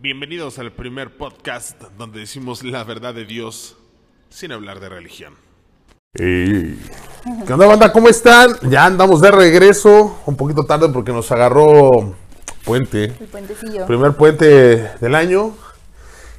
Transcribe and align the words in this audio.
Bienvenidos 0.00 0.60
al 0.60 0.70
primer 0.70 1.16
podcast 1.16 1.82
donde 1.98 2.20
decimos 2.20 2.62
la 2.62 2.84
verdad 2.84 3.14
de 3.14 3.24
Dios 3.24 3.76
sin 4.30 4.52
hablar 4.52 4.78
de 4.78 4.88
religión. 4.88 5.34
Ey. 6.14 6.78
¿Qué 7.44 7.52
onda, 7.52 7.66
banda? 7.66 7.92
¿Cómo 7.92 8.08
están? 8.08 8.54
Ya 8.70 8.86
andamos 8.86 9.20
de 9.20 9.32
regreso, 9.32 10.16
un 10.24 10.36
poquito 10.36 10.62
tarde 10.62 10.88
porque 10.88 11.10
nos 11.12 11.32
agarró 11.32 12.14
puente, 12.64 13.06
El 13.06 13.26
puentecillo. 13.26 13.86
primer 13.86 14.12
puente 14.12 14.46
del 15.00 15.14
año. 15.16 15.54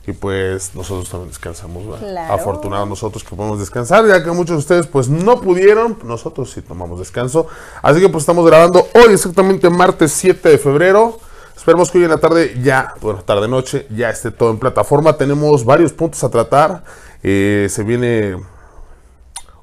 Y 0.08 0.14
pues 0.14 0.74
nosotros 0.74 1.10
también 1.10 1.28
descansamos. 1.30 2.00
Claro. 2.00 2.34
Afortunados 2.34 2.88
nosotros 2.88 3.26
que 3.26 3.36
podemos 3.36 3.60
descansar, 3.60 4.08
ya 4.08 4.24
que 4.24 4.32
muchos 4.32 4.56
de 4.56 4.60
ustedes 4.60 4.88
pues 4.88 5.10
no 5.10 5.42
pudieron, 5.42 6.00
nosotros 6.06 6.52
sí 6.52 6.62
tomamos 6.62 7.00
descanso. 7.00 7.48
Así 7.82 8.00
que 8.00 8.08
pues 8.08 8.22
estamos 8.22 8.46
grabando 8.46 8.88
hoy 8.96 9.14
exactamente 9.14 9.70
martes 9.70 10.14
7 10.14 10.48
de 10.48 10.58
febrero. 10.58 11.20
Esperemos 11.60 11.92
que 11.92 11.98
hoy 11.98 12.06
en 12.06 12.10
la 12.10 12.20
tarde 12.20 12.58
ya, 12.64 12.94
bueno, 13.02 13.22
tarde 13.22 13.50
noche, 13.50 13.86
ya 13.94 14.10
esté 14.10 14.32
todo 14.32 14.50
en 14.50 14.60
plataforma. 14.60 15.18
Tenemos 15.18 15.66
varios 15.66 15.92
puntos 15.92 16.24
a 16.24 16.30
tratar. 16.30 16.86
Eh, 17.22 17.68
se 17.70 17.84
viene 17.84 18.38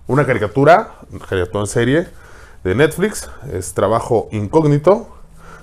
una 0.06 0.27
caricatura, 0.27 0.96
una 1.10 1.24
caricatura 1.24 1.60
en 1.62 1.66
serie 1.66 2.09
de 2.64 2.74
Netflix, 2.74 3.30
es 3.50 3.72
Trabajo 3.72 4.28
Incógnito. 4.30 5.09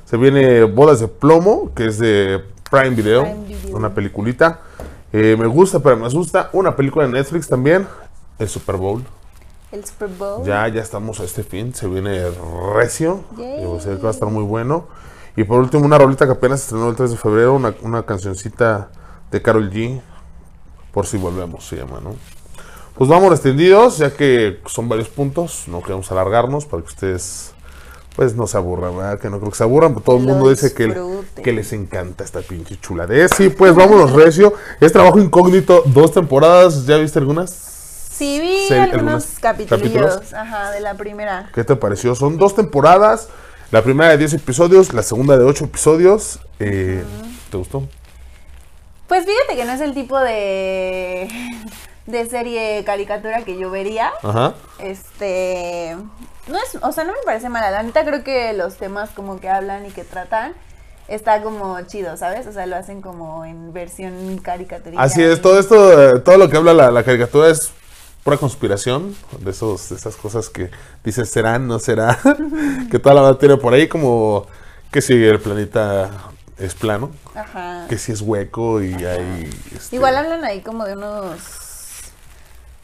Se 0.05 0.17
viene 0.17 0.63
Bodas 0.63 1.01
de 1.01 1.07
Plomo, 1.07 1.71
que 1.75 1.85
es 1.85 1.99
de 1.99 2.43
Prime 2.71 2.95
Video, 2.95 3.25
Prime 3.25 3.45
Video. 3.45 3.77
una 3.77 3.93
peliculita. 3.93 4.61
Eh, 5.13 5.37
me 5.37 5.45
gusta, 5.45 5.81
pero 5.81 5.97
me 5.97 6.07
asusta. 6.07 6.49
Una 6.53 6.75
película 6.75 7.05
de 7.05 7.11
Netflix 7.11 7.47
también, 7.47 7.87
el 8.39 8.49
Super 8.49 8.77
Bowl. 8.77 9.03
El 9.71 9.85
Super 9.85 10.09
Bowl. 10.09 10.43
Ya, 10.43 10.67
ya 10.67 10.81
estamos 10.81 11.19
a 11.19 11.25
este 11.25 11.43
fin, 11.43 11.75
se 11.75 11.87
viene 11.87 12.23
recio. 12.75 13.23
Yay. 13.37 13.63
y, 13.63 13.67
pues, 13.67 14.03
va 14.03 14.07
a 14.07 14.11
estar 14.11 14.29
muy 14.29 14.43
bueno. 14.43 14.87
Y 15.35 15.43
por 15.43 15.59
último, 15.59 15.85
una 15.85 15.97
rolita 15.97 16.25
que 16.25 16.33
apenas 16.33 16.61
estrenó 16.61 16.89
el 16.89 16.95
3 16.95 17.11
de 17.11 17.17
febrero, 17.17 17.55
una, 17.55 17.73
una 17.81 18.03
cancioncita 18.03 18.89
de 19.31 19.41
Carol 19.41 19.71
G. 19.71 20.01
Por 20.91 21.07
si 21.07 21.17
volvemos, 21.17 21.65
se 21.65 21.77
llama, 21.77 21.99
¿no? 22.03 22.15
Pues 22.95 23.09
vamos 23.09 23.31
extendidos, 23.31 23.97
ya 23.97 24.11
que 24.13 24.61
son 24.67 24.87
varios 24.87 25.09
puntos, 25.09 25.63
no 25.67 25.81
queremos 25.81 26.11
alargarnos 26.11 26.67
para 26.67 26.83
que 26.83 26.89
ustedes 26.89 27.53
pues 28.15 28.35
no 28.35 28.45
se 28.45 28.57
aburran, 28.57 28.95
¿verdad? 28.95 29.19
Que 29.19 29.29
no 29.29 29.39
creo 29.39 29.49
que 29.49 29.57
se 29.57 29.63
aburran, 29.63 29.93
pero 29.93 30.03
todo 30.03 30.17
el 30.17 30.23
mundo 30.23 30.49
dice 30.49 30.73
que, 30.73 30.95
que 31.41 31.51
les 31.51 31.73
encanta 31.73 32.23
esta 32.23 32.41
pinche 32.41 32.79
chuladez. 32.79 33.31
Sí, 33.35 33.49
pues 33.49 33.73
vámonos 33.73 34.11
recio. 34.11 34.53
Es 34.79 34.91
trabajo 34.91 35.19
incógnito, 35.19 35.81
dos 35.87 36.11
temporadas, 36.11 36.85
¿ya 36.85 36.97
viste 36.97 37.17
algunas? 37.17 37.49
Sí, 37.49 38.39
vi 38.39 38.73
algunos 38.75 39.25
capítulos. 39.41 40.33
ajá, 40.33 40.69
de 40.69 40.79
la 40.79 40.93
primera. 40.93 41.49
¿Qué 41.55 41.63
te 41.63 41.75
pareció? 41.75 42.13
Son 42.13 42.37
dos 42.37 42.55
temporadas. 42.55 43.29
La 43.73 43.81
primera 43.81 44.11
de 44.11 44.19
10 44.19 44.35
episodios, 44.35 44.93
la 44.93 45.01
segunda 45.01 45.35
de 45.35 45.45
8 45.45 45.65
episodios. 45.65 46.39
Eh, 46.59 47.03
¿Te 47.49 47.57
gustó? 47.57 47.81
Pues 49.07 49.25
fíjate 49.25 49.55
que 49.55 49.65
no 49.65 49.71
es 49.71 49.81
el 49.81 49.95
tipo 49.95 50.19
de, 50.19 51.27
de 52.05 52.29
serie 52.29 52.83
caricatura 52.85 53.41
que 53.41 53.57
yo 53.57 53.71
vería. 53.71 54.11
Ajá. 54.21 54.53
Este, 54.77 55.97
no 56.47 56.55
es, 56.55 56.77
o 56.83 56.91
sea, 56.91 57.03
no 57.03 57.13
me 57.13 57.23
parece 57.25 57.49
mala. 57.49 57.71
La 57.71 57.81
neta 57.81 58.05
creo 58.05 58.23
que 58.23 58.53
los 58.53 58.77
temas 58.77 59.09
como 59.09 59.39
que 59.39 59.49
hablan 59.49 59.87
y 59.87 59.89
que 59.89 60.03
tratan 60.03 60.53
está 61.07 61.41
como 61.41 61.81
chido, 61.87 62.15
¿sabes? 62.15 62.45
O 62.45 62.53
sea, 62.53 62.67
lo 62.67 62.75
hacen 62.75 63.01
como 63.01 63.43
en 63.43 63.73
versión 63.73 64.37
caricatura. 64.37 65.01
Así 65.01 65.23
es, 65.23 65.41
todo 65.41 65.57
esto, 65.57 66.17
eh, 66.17 66.19
todo 66.19 66.37
lo 66.37 66.47
que 66.47 66.57
habla 66.57 66.75
la, 66.75 66.91
la 66.91 67.03
caricatura 67.03 67.49
es 67.49 67.73
pura 68.23 68.37
conspiración. 68.37 69.15
De, 69.39 69.51
esos, 69.51 69.89
de 69.89 69.95
esas 69.95 70.15
cosas 70.15 70.49
que 70.49 70.69
dices 71.03 71.29
serán, 71.29 71.67
no 71.67 71.79
será. 71.79 72.17
que 72.91 72.99
toda 72.99 73.15
la 73.15 73.37
tiene 73.37 73.57
por 73.57 73.73
ahí 73.73 73.87
como 73.87 74.47
que 74.91 75.01
si 75.01 75.13
el 75.13 75.39
planeta 75.39 76.09
es 76.57 76.75
plano, 76.75 77.11
Ajá. 77.35 77.87
que 77.89 77.97
si 77.97 78.11
es 78.11 78.21
hueco 78.21 78.81
y 78.81 78.93
hay... 78.93 79.49
este, 79.75 79.95
Igual 79.95 80.15
hablan 80.15 80.45
ahí 80.45 80.61
como 80.61 80.85
de 80.85 80.93
unos, 80.93 81.39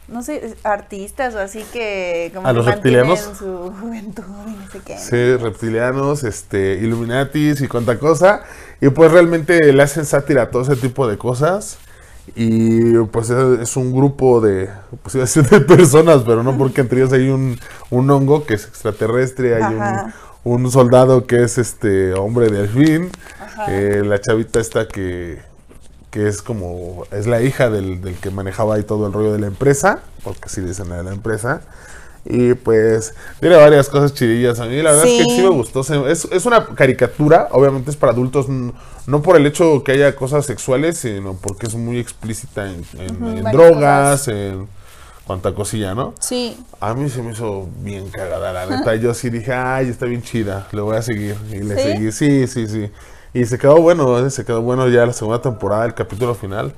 no 0.08 0.22
sé, 0.22 0.56
artistas 0.64 1.36
o 1.36 1.38
así 1.38 1.64
que 1.72 2.32
como 2.34 2.48
¿A 2.48 2.50
que 2.50 2.56
los 2.56 2.66
reptilianos? 2.66 3.20
su 3.38 3.72
juventud 3.80 4.24
y 4.48 4.50
no 4.50 4.70
sé 4.72 4.80
qué. 4.84 4.98
Sí, 4.98 5.36
reptilianos, 5.36 6.24
este, 6.24 6.74
Illuminatis 6.82 7.60
y 7.60 7.68
cuánta 7.68 7.96
cosa. 7.98 8.42
Y 8.80 8.88
pues 8.88 9.12
realmente 9.12 9.72
le 9.72 9.82
hacen 9.82 10.04
sátira 10.04 10.42
a 10.42 10.50
todo 10.50 10.62
ese 10.62 10.74
tipo 10.76 11.06
de 11.06 11.16
cosas. 11.16 11.78
Y 12.36 12.94
pues 13.06 13.30
es, 13.30 13.76
un 13.76 13.92
grupo 13.92 14.40
de, 14.40 14.68
pues 15.02 15.34
de 15.34 15.60
personas, 15.66 16.22
pero 16.24 16.42
no 16.42 16.56
porque 16.56 16.82
entre 16.82 17.00
ellos 17.00 17.12
hay 17.12 17.28
un, 17.28 17.58
un 17.90 18.10
hongo 18.10 18.44
que 18.44 18.54
es 18.54 18.66
extraterrestre, 18.66 19.56
hay 19.56 19.74
un, 19.74 20.12
un 20.44 20.70
soldado 20.70 21.26
que 21.26 21.42
es 21.42 21.58
este 21.58 22.14
hombre 22.14 22.48
de 22.48 22.68
fin, 22.68 23.10
eh, 23.68 24.02
la 24.04 24.20
chavita 24.20 24.60
esta 24.60 24.86
que, 24.86 25.40
que 26.10 26.28
es 26.28 26.40
como, 26.42 27.04
es 27.10 27.26
la 27.26 27.42
hija 27.42 27.68
del, 27.68 28.00
del 28.00 28.14
que 28.16 28.30
manejaba 28.30 28.76
ahí 28.76 28.84
todo 28.84 29.06
el 29.06 29.12
rollo 29.12 29.32
de 29.32 29.40
la 29.40 29.48
empresa, 29.48 30.00
porque 30.22 30.42
así 30.44 30.60
dicen 30.60 30.88
la 30.88 30.98
de 30.98 31.04
la 31.04 31.12
empresa. 31.12 31.62
Y 32.24 32.54
pues 32.54 33.14
tiene 33.40 33.56
varias 33.56 33.88
cosas 33.88 34.12
chidillas. 34.14 34.60
A 34.60 34.66
mí 34.66 34.76
la 34.82 34.92
verdad 34.92 35.06
es 35.06 35.26
que 35.26 35.34
Sí. 35.34 35.42
me 35.42 35.48
gustó. 35.48 35.80
Es, 36.06 36.26
es 36.26 36.46
una 36.46 36.66
caricatura, 36.66 37.48
obviamente 37.52 37.90
es 37.90 37.96
para 37.96 38.12
adultos, 38.12 38.46
no 38.48 39.22
por 39.22 39.36
el 39.36 39.46
hecho 39.46 39.82
que 39.82 39.92
haya 39.92 40.14
cosas 40.14 40.44
sexuales, 40.46 40.98
sino 40.98 41.34
porque 41.34 41.66
es 41.66 41.74
muy 41.74 41.98
explícita 41.98 42.70
en, 42.70 42.84
drogas, 43.52 44.28
en 44.28 44.68
cuanta 45.26 45.54
cosilla, 45.54 45.94
¿no? 45.94 46.12
Sí, 46.20 46.56
A 46.80 46.92
mí 46.94 47.08
se 47.08 47.22
me 47.22 47.32
hizo 47.32 47.68
bien 47.78 48.08
cagada, 48.10 48.52
la 48.52 48.66
neta. 48.66 48.94
Yo 48.96 49.14
sí 49.14 49.30
dije, 49.30 49.52
ay, 49.54 49.88
está 49.88 50.06
bien 50.06 50.22
chida, 50.22 50.66
le 50.72 50.80
voy 50.82 50.96
a 50.96 51.02
seguir. 51.02 51.36
Y 51.50 51.58
le 51.58 51.76
¿Sí? 51.76 51.82
seguí, 51.82 52.12
sí, 52.12 52.46
sí, 52.46 52.66
sí. 52.66 52.90
Y 53.32 53.44
se 53.46 53.58
quedó 53.58 53.76
bueno, 53.80 54.18
¿eh? 54.26 54.28
se 54.30 54.44
quedó 54.44 54.60
bueno 54.60 54.88
ya 54.88 55.06
la 55.06 55.12
segunda 55.12 55.40
temporada, 55.40 55.86
el 55.86 55.94
capítulo 55.94 56.34
final. 56.34 56.74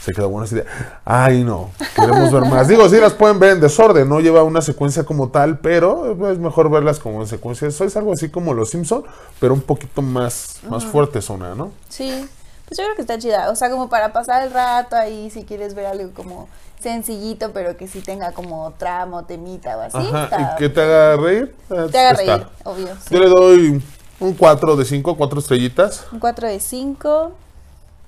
Se 0.00 0.12
quedó 0.12 0.30
bueno 0.30 0.44
así 0.44 0.54
de, 0.54 0.64
ay, 1.04 1.44
no, 1.44 1.70
queremos 1.94 2.32
ver 2.32 2.44
más. 2.46 2.66
Digo, 2.68 2.88
sí 2.88 2.96
las 2.96 3.12
pueden 3.12 3.38
ver 3.38 3.52
en 3.52 3.60
desorden, 3.60 4.08
no 4.08 4.20
lleva 4.20 4.42
una 4.42 4.62
secuencia 4.62 5.04
como 5.04 5.28
tal, 5.28 5.58
pero 5.58 6.12
es 6.32 6.38
mejor 6.38 6.70
verlas 6.70 6.98
como 6.98 7.20
en 7.20 7.26
secuencia. 7.28 7.68
Eso 7.68 7.84
es 7.84 7.96
algo 7.96 8.12
así 8.14 8.30
como 8.30 8.54
Los 8.54 8.70
Simpson, 8.70 9.04
pero 9.40 9.52
un 9.52 9.60
poquito 9.60 10.00
más, 10.00 10.60
más 10.68 10.84
fuerte 10.86 11.20
zona, 11.20 11.54
¿no? 11.54 11.70
sí. 11.88 12.28
Pues 12.66 12.78
yo 12.78 12.84
creo 12.84 12.94
que 12.94 13.02
está 13.02 13.18
chida. 13.18 13.50
O 13.50 13.56
sea, 13.56 13.68
como 13.68 13.88
para 13.88 14.12
pasar 14.12 14.44
el 14.44 14.52
rato 14.52 14.94
ahí, 14.94 15.28
si 15.30 15.42
quieres 15.42 15.74
ver 15.74 15.86
algo 15.86 16.12
como 16.14 16.48
sencillito, 16.80 17.50
pero 17.52 17.76
que 17.76 17.88
sí 17.88 18.00
tenga 18.00 18.30
como 18.30 18.72
tramo, 18.78 19.24
temita 19.24 19.76
o 19.76 19.80
así. 19.80 19.96
Ajá, 19.98 20.24
está- 20.24 20.40
y 20.54 20.56
que 20.56 20.68
te 20.68 20.80
haga 20.80 21.16
reír. 21.16 21.54
eh, 21.68 21.88
te 21.90 21.98
haga 21.98 22.10
está. 22.12 22.36
reír, 22.36 22.46
obvio. 22.64 22.86
sí. 22.86 23.14
Yo 23.14 23.18
le 23.18 23.28
doy 23.28 23.82
un 24.20 24.34
4 24.34 24.76
de 24.76 24.84
5, 24.84 25.16
4 25.16 25.40
estrellitas. 25.40 26.06
Un 26.12 26.20
4 26.20 26.46
de 26.46 26.60
5. 26.60 27.32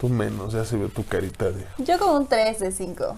Tú 0.03 0.09
menos, 0.09 0.53
ya 0.53 0.65
se 0.65 0.77
ve 0.77 0.89
tu 0.89 1.07
carita 1.07 1.45
de... 1.53 1.65
Yo 1.79 1.97
como 1.97 2.17
un 2.17 2.27
3 2.27 2.59
de 2.59 2.73
5. 2.73 3.17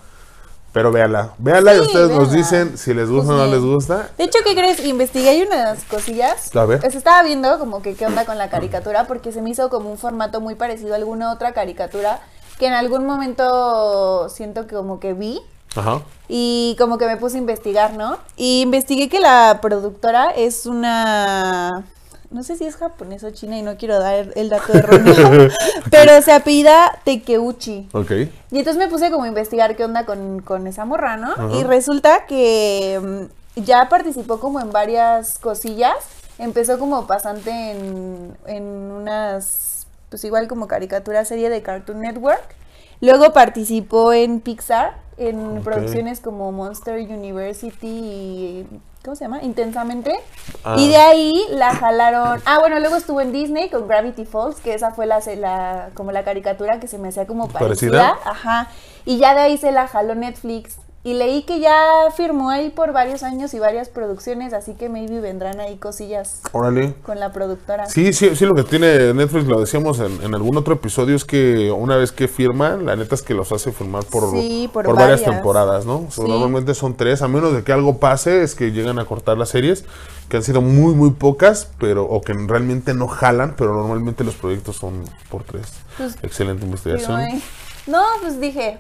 Pero 0.70 0.92
véala, 0.92 1.32
véala 1.38 1.74
y 1.74 1.80
ustedes 1.80 2.10
nos 2.10 2.30
dicen 2.30 2.76
si 2.76 2.92
les 2.92 3.08
gusta 3.08 3.28
Pues 3.28 3.38
o 3.40 3.42
no 3.42 3.48
bien. 3.48 3.54
les 3.62 3.64
gusta. 3.74 4.10
De 4.18 4.24
hecho, 4.24 4.40
¿qué 4.44 4.54
crees? 4.54 4.84
Investigué 4.84 5.30
ahí 5.30 5.42
unas 5.44 5.82
cosillas. 5.84 6.54
A 6.54 6.66
ver. 6.66 6.80
Pues 6.80 6.94
estaba 6.94 7.22
viendo 7.22 7.58
como 7.58 7.80
que 7.80 7.94
qué 7.94 8.04
onda 8.04 8.26
con 8.26 8.36
la 8.36 8.50
caricatura 8.50 9.06
porque 9.06 9.32
se 9.32 9.40
me 9.40 9.48
hizo 9.48 9.70
como 9.70 9.90
un 9.90 9.96
formato 9.96 10.42
muy 10.42 10.56
parecido 10.56 10.92
a 10.92 10.96
alguna 10.96 11.32
otra 11.32 11.54
caricatura 11.54 12.20
que 12.58 12.66
en 12.66 12.74
algún 12.74 13.06
momento 13.06 14.28
siento 14.28 14.66
que 14.66 14.76
como 14.76 15.00
que 15.00 15.14
vi 15.14 15.40
Ajá. 15.76 16.02
y 16.28 16.76
como 16.78 16.98
que 16.98 17.06
me 17.06 17.16
puse 17.16 17.36
a 17.36 17.40
investigar, 17.40 17.94
¿no? 17.94 18.18
Y 18.36 18.60
investigué 18.60 19.08
que 19.08 19.20
la 19.20 19.60
productora 19.62 20.32
es 20.36 20.66
una... 20.66 21.86
No 22.34 22.42
sé 22.42 22.56
si 22.56 22.64
es 22.64 22.74
japonés 22.74 23.22
o 23.22 23.30
china 23.30 23.56
y 23.56 23.62
no 23.62 23.76
quiero 23.76 24.00
dar 24.00 24.32
el 24.34 24.48
dato 24.48 24.72
erróneo, 24.72 25.48
pero 25.90 26.20
se 26.20 26.32
apellida 26.32 26.98
Tekeuchi. 27.04 27.88
Ok. 27.92 28.10
Y 28.50 28.58
entonces 28.58 28.76
me 28.76 28.88
puse 28.88 29.12
como 29.12 29.22
a 29.22 29.28
investigar 29.28 29.76
qué 29.76 29.84
onda 29.84 30.04
con, 30.04 30.40
con 30.40 30.66
esa 30.66 30.84
morra, 30.84 31.16
¿no? 31.16 31.30
Ajá. 31.30 31.48
Y 31.52 31.62
resulta 31.62 32.26
que 32.26 33.00
mm, 33.00 33.60
ya 33.62 33.88
participó 33.88 34.40
como 34.40 34.60
en 34.60 34.72
varias 34.72 35.38
cosillas. 35.38 35.94
Empezó 36.38 36.80
como 36.80 37.06
pasante 37.06 37.52
en, 37.52 38.36
en 38.46 38.64
unas, 38.64 39.86
pues 40.08 40.24
igual 40.24 40.48
como 40.48 40.66
caricatura 40.66 41.24
serie 41.24 41.50
de 41.50 41.62
Cartoon 41.62 42.00
Network. 42.00 42.56
Luego 43.00 43.32
participó 43.32 44.12
en 44.12 44.40
Pixar, 44.40 44.98
en 45.18 45.62
producciones 45.62 46.18
como 46.18 46.50
Monster 46.50 46.98
University 46.98 47.86
y... 47.86 48.66
¿Cómo 49.04 49.16
se 49.16 49.24
llama? 49.24 49.42
Intensamente. 49.42 50.18
Ah. 50.64 50.76
Y 50.78 50.88
de 50.88 50.96
ahí 50.96 51.32
la 51.50 51.74
jalaron. 51.74 52.40
Ah, 52.46 52.58
bueno, 52.58 52.80
luego 52.80 52.96
estuvo 52.96 53.20
en 53.20 53.32
Disney 53.32 53.68
con 53.68 53.86
Gravity 53.86 54.24
Falls, 54.24 54.60
que 54.60 54.72
esa 54.72 54.92
fue 54.92 55.04
la, 55.04 55.20
la 55.36 55.90
como 55.92 56.10
la 56.10 56.24
caricatura 56.24 56.80
que 56.80 56.88
se 56.88 56.96
me 56.96 57.08
hacía 57.08 57.26
como 57.26 57.48
parecida. 57.48 58.14
¿Parecida? 58.14 58.18
Ajá. 58.24 58.70
Y 59.04 59.18
ya 59.18 59.34
de 59.34 59.42
ahí 59.42 59.58
se 59.58 59.72
la 59.72 59.88
jaló 59.88 60.14
Netflix 60.14 60.78
Y 61.06 61.12
leí 61.12 61.42
que 61.42 61.60
ya 61.60 61.76
firmó 62.16 62.48
ahí 62.48 62.70
por 62.70 62.94
varios 62.94 63.22
años 63.22 63.52
y 63.52 63.58
varias 63.58 63.90
producciones, 63.90 64.54
así 64.54 64.72
que 64.72 64.88
maybe 64.88 65.20
vendrán 65.20 65.60
ahí 65.60 65.76
cosillas 65.76 66.40
Órale. 66.52 66.94
con 67.02 67.20
la 67.20 67.30
productora. 67.30 67.84
Sí, 67.90 68.14
sí, 68.14 68.34
sí, 68.34 68.46
lo 68.46 68.54
que 68.54 68.62
tiene 68.62 69.12
Netflix, 69.12 69.44
lo 69.46 69.60
decíamos 69.60 70.00
en, 70.00 70.22
en 70.22 70.34
algún 70.34 70.56
otro 70.56 70.72
episodio, 70.72 71.14
es 71.14 71.26
que 71.26 71.70
una 71.70 71.96
vez 71.98 72.10
que 72.10 72.26
firman, 72.26 72.86
la 72.86 72.96
neta 72.96 73.14
es 73.14 73.20
que 73.20 73.34
los 73.34 73.52
hace 73.52 73.70
firmar 73.70 74.04
por, 74.06 74.30
Sí, 74.30 74.70
por 74.72 74.86
varias 74.86 75.20
varias. 75.20 75.30
temporadas, 75.30 75.84
¿no? 75.84 76.06
O 76.08 76.10
sea, 76.10 76.24
Sí. 76.24 76.30
Normalmente 76.30 76.74
son 76.74 76.96
tres, 76.96 77.20
a 77.20 77.28
menos 77.28 77.52
de 77.52 77.62
que 77.64 77.72
algo 77.72 77.98
pase, 77.98 78.42
es 78.42 78.54
que 78.54 78.72
llegan 78.72 78.98
a 78.98 79.04
cortar 79.04 79.36
las 79.36 79.50
series, 79.50 79.84
que 80.30 80.38
han 80.38 80.42
sido 80.42 80.62
muy, 80.62 80.94
muy 80.94 81.10
pocas, 81.10 81.68
pero 81.78 82.04
o 82.06 82.22
que 82.22 82.32
realmente 82.32 82.94
no 82.94 83.08
jalan, 83.08 83.56
pero 83.58 83.74
normalmente 83.74 84.24
los 84.24 84.36
proyectos 84.36 84.76
son 84.76 85.04
por 85.28 85.42
tres. 85.44 85.66
Pues, 85.98 86.16
Excelente 86.22 86.64
investigación. 86.64 87.16
ahí. 87.20 87.42
No, 87.86 88.02
pues 88.22 88.40
dije, 88.40 88.78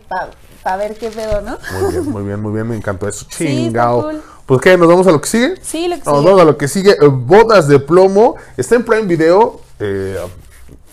para 0.62 0.76
ver 0.76 0.96
qué 0.96 1.10
pedo, 1.10 1.40
¿no? 1.42 1.58
Muy 1.80 1.92
bien, 1.92 2.10
muy 2.10 2.22
bien, 2.24 2.40
muy 2.40 2.52
bien, 2.52 2.68
me 2.68 2.76
encantó 2.76 3.08
eso. 3.08 3.26
Sí, 3.30 3.46
Chingao. 3.46 4.02
cool. 4.02 4.22
Pues 4.46 4.60
qué, 4.60 4.76
¿nos 4.76 4.88
vamos 4.88 5.06
a 5.06 5.10
lo 5.12 5.20
que 5.20 5.28
sigue? 5.28 5.54
Sí, 5.62 5.88
lo 5.88 5.96
que 5.96 6.02
Nos 6.04 6.16
sigue. 6.18 6.26
vamos 6.26 6.40
a 6.40 6.44
lo 6.44 6.56
que 6.58 6.68
sigue. 6.68 6.90
eh, 6.92 7.06
Bodas 7.10 7.66
de 7.68 7.78
plomo. 7.78 8.36
Está 8.56 8.74
en 8.76 8.84
Prime 8.84 9.02
Video. 9.06 9.60
eh, 9.80 10.18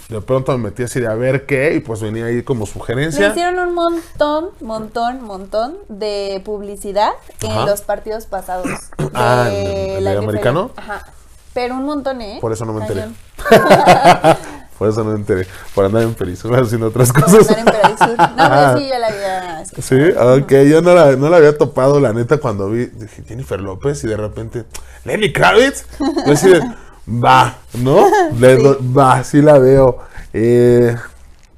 de 0.09 0.19
pronto 0.19 0.51
me 0.57 0.65
metí 0.65 0.83
así 0.83 0.99
de 0.99 1.07
a 1.07 1.13
ver 1.15 1.45
qué. 1.45 1.73
Y 1.75 1.79
pues 1.79 2.01
venía 2.01 2.25
ahí 2.25 2.43
como 2.43 2.65
sugerencia. 2.65 3.29
hicieron 3.29 3.59
un 3.59 3.73
montón, 3.73 4.49
montón, 4.59 5.23
montón 5.23 5.77
de 5.87 6.41
publicidad 6.43 7.11
Ajá. 7.47 7.61
en 7.61 7.65
los 7.65 7.81
partidos 7.81 8.25
pasados. 8.25 8.67
Ah, 9.13 9.47
¿el 9.51 10.03
de- 10.05 10.11
el 10.11 10.17
americano? 10.17 10.71
Ajá. 10.77 11.05
Pero 11.53 11.75
un 11.75 11.83
montón, 11.85 12.21
¿eh? 12.21 12.37
Por 12.39 12.53
eso 12.53 12.63
no 12.65 12.71
me 12.73 12.81
enteré. 12.81 13.05
Por 14.81 14.89
eso 14.89 15.03
no 15.03 15.11
me 15.11 15.17
enteré. 15.17 15.45
Por 15.75 15.85
andar 15.85 16.01
en 16.01 16.15
Perisur 16.15 16.55
haciendo 16.59 16.87
otras 16.87 17.13
Por 17.13 17.21
cosas. 17.23 17.55
andar 17.55 17.59
en 17.59 17.65
Perisur. 17.97 18.17
No, 18.17 18.35
pero 18.35 18.77
sí, 18.79 18.89
yo 18.89 18.97
la 18.97 19.07
había 19.07 19.61
escuchado. 19.61 19.83
Sí, 19.83 20.41
ok, 20.43 20.51
yo 20.71 20.81
no 20.81 20.95
la, 20.95 21.11
no 21.17 21.29
la 21.29 21.37
había 21.37 21.55
topado, 21.55 21.99
la 21.99 22.13
neta, 22.13 22.37
cuando 22.39 22.67
vi, 22.67 22.87
dije, 22.87 23.23
Jennifer 23.27 23.61
López, 23.61 24.03
y 24.03 24.07
de 24.07 24.17
repente, 24.17 24.63
Lenny 25.05 25.31
Kravitz, 25.31 25.85
yo 26.25 26.33
así 26.33 26.49
de, 26.49 26.61
va, 27.07 27.57
¿no? 27.75 28.07
Le 28.39 28.55
Va, 28.97 29.23
sí 29.23 29.43
la 29.43 29.59
veo. 29.59 29.99
Eh, 30.33 30.95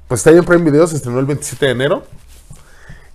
pues 0.06 0.20
está 0.20 0.28
ahí 0.28 0.36
en 0.36 0.44
Prime 0.44 0.70
Video, 0.70 0.86
se 0.86 0.96
estrenó 0.96 1.18
el 1.18 1.24
27 1.24 1.64
de 1.64 1.72
enero. 1.72 2.02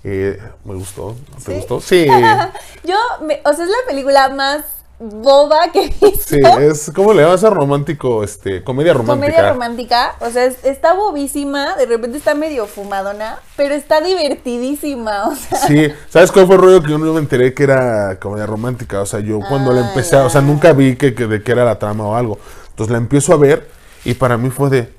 Eh, 0.04 0.40
me 0.66 0.74
gustó, 0.74 1.16
¿te 1.46 1.52
¿Sí? 1.52 1.58
gustó? 1.60 1.82
Sí, 1.82 2.08
Yo, 2.84 2.96
me- 3.28 3.42
o 3.46 3.54
sea, 3.54 3.64
es 3.64 3.70
la 3.70 3.78
película 3.88 4.30
más 4.30 4.62
boba 5.00 5.72
que 5.72 5.88
visto. 6.02 6.36
sí, 6.36 6.40
es, 6.60 6.92
¿cómo 6.94 7.14
le 7.14 7.24
llamas 7.24 7.44
a 7.44 7.50
romántico? 7.50 8.24
Este, 8.24 8.64
comedia 8.64 8.94
romántica. 8.94 9.32
Comedia 9.32 9.52
romántica, 9.54 10.16
o 10.20 10.30
sea, 10.30 10.46
es- 10.46 10.64
está 10.66 10.94
bobísima, 10.94 11.76
de 11.78 11.86
repente 11.86 12.18
está 12.18 12.36
medio 12.36 12.68
fumadona, 12.68 13.40
pero 13.56 13.76
está 13.76 14.02
divertidísima, 14.02 15.28
o 15.30 15.36
sea, 15.36 15.58
Sí, 15.60 15.88
¿sabes 16.10 16.32
cuál 16.32 16.48
fue 16.48 16.56
el 16.56 16.62
rollo 16.62 16.82
que 16.84 16.90
yo 16.92 16.98
no 16.98 17.14
me 17.14 17.20
enteré 17.20 17.54
que 17.54 17.64
era 17.64 18.20
comedia 18.20 18.46
romántica? 18.46 19.02
O 19.02 19.06
sea, 19.06 19.20
yo 19.22 19.40
cuando 19.48 19.72
la 19.72 19.82
Ah, 19.82 19.90
empecé, 19.90 20.18
a- 20.18 20.26
o 20.26 20.30
sea, 20.30 20.42
nunca 20.42 20.74
vi 20.74 20.96
que, 20.96 21.14
que 21.14 21.28
de 21.28 21.42
qué 21.44 21.52
era 21.54 21.64
la 21.66 21.80
trama 21.80 22.06
o 22.06 22.16
algo. 22.16 22.38
Entonces 22.72 22.92
la 22.92 22.98
empiezo 22.98 23.34
a 23.34 23.38
ver 23.38 23.68
y 24.06 24.14
para 24.16 24.38
mí 24.38 24.50
fue 24.50 24.70
de, 24.70 24.94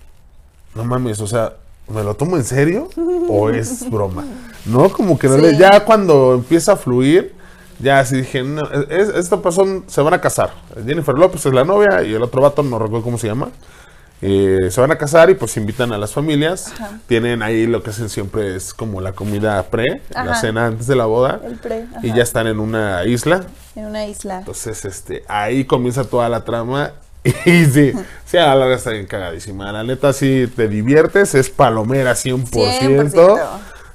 no 0.74 0.84
mames, 0.84 1.20
o 1.20 1.26
sea, 1.26 1.54
¿me 1.88 2.02
lo 2.02 2.14
tomo 2.14 2.36
en 2.36 2.44
serio 2.44 2.88
o 3.28 3.50
es 3.50 3.88
broma? 3.90 4.24
No, 4.66 4.90
como 4.90 5.18
que 5.18 5.26
no 5.26 5.38
le- 5.38 5.52
Sí. 5.52 5.56
ya 5.58 5.84
cuando 5.86 6.34
empieza 6.34 6.72
a 6.72 6.76
fluir, 6.76 7.34
ya 7.80 8.00
así 8.00 8.16
dije, 8.16 8.42
no, 8.42 8.62
es, 8.88 9.08
esta 9.08 9.40
persona 9.40 9.82
se 9.86 10.00
van 10.02 10.14
a 10.14 10.20
casar. 10.20 10.50
Jennifer 10.86 11.14
López 11.14 11.44
es 11.46 11.52
la 11.52 11.64
novia 11.64 12.02
y 12.02 12.14
el 12.14 12.22
otro 12.22 12.42
vato, 12.42 12.62
no 12.62 12.78
recuerdo 12.78 13.04
cómo 13.04 13.18
se 13.18 13.26
llama. 13.26 13.48
Eh, 14.22 14.68
se 14.70 14.80
van 14.82 14.90
a 14.90 14.98
casar 14.98 15.30
y 15.30 15.34
pues 15.34 15.56
invitan 15.56 15.92
a 15.92 15.98
las 15.98 16.12
familias. 16.12 16.72
Tienen 17.06 17.42
ahí 17.42 17.66
lo 17.66 17.82
que 17.82 17.90
hacen 17.90 18.10
siempre 18.10 18.54
es 18.54 18.74
como 18.74 19.00
la 19.00 19.12
comida 19.12 19.62
pre, 19.64 20.02
la 20.10 20.34
cena 20.34 20.66
antes 20.66 20.86
de 20.86 20.96
la 20.96 21.06
boda. 21.06 21.40
el 21.44 21.56
pre, 21.56 21.86
Y 22.02 22.12
ya 22.12 22.22
están 22.22 22.46
en 22.46 22.60
una 22.60 23.04
isla. 23.04 23.46
en 23.74 23.86
una 23.86 24.06
isla. 24.06 24.40
Entonces, 24.40 24.84
este, 24.84 25.24
ahí 25.26 25.64
comienza 25.64 26.04
toda 26.04 26.28
la 26.28 26.44
trama. 26.44 26.92
Y 27.44 27.66
sí, 27.66 27.92
sí, 28.24 28.38
a 28.38 28.46
la 28.46 28.54
larga 28.54 28.76
está 28.76 28.90
bien 28.90 29.06
cagadísima. 29.06 29.70
La 29.72 29.84
neta, 29.84 30.14
sí 30.14 30.50
te 30.56 30.68
diviertes, 30.68 31.34
es 31.34 31.50
palomera 31.50 32.12
100%. 32.12 32.48
100%. 32.50 33.40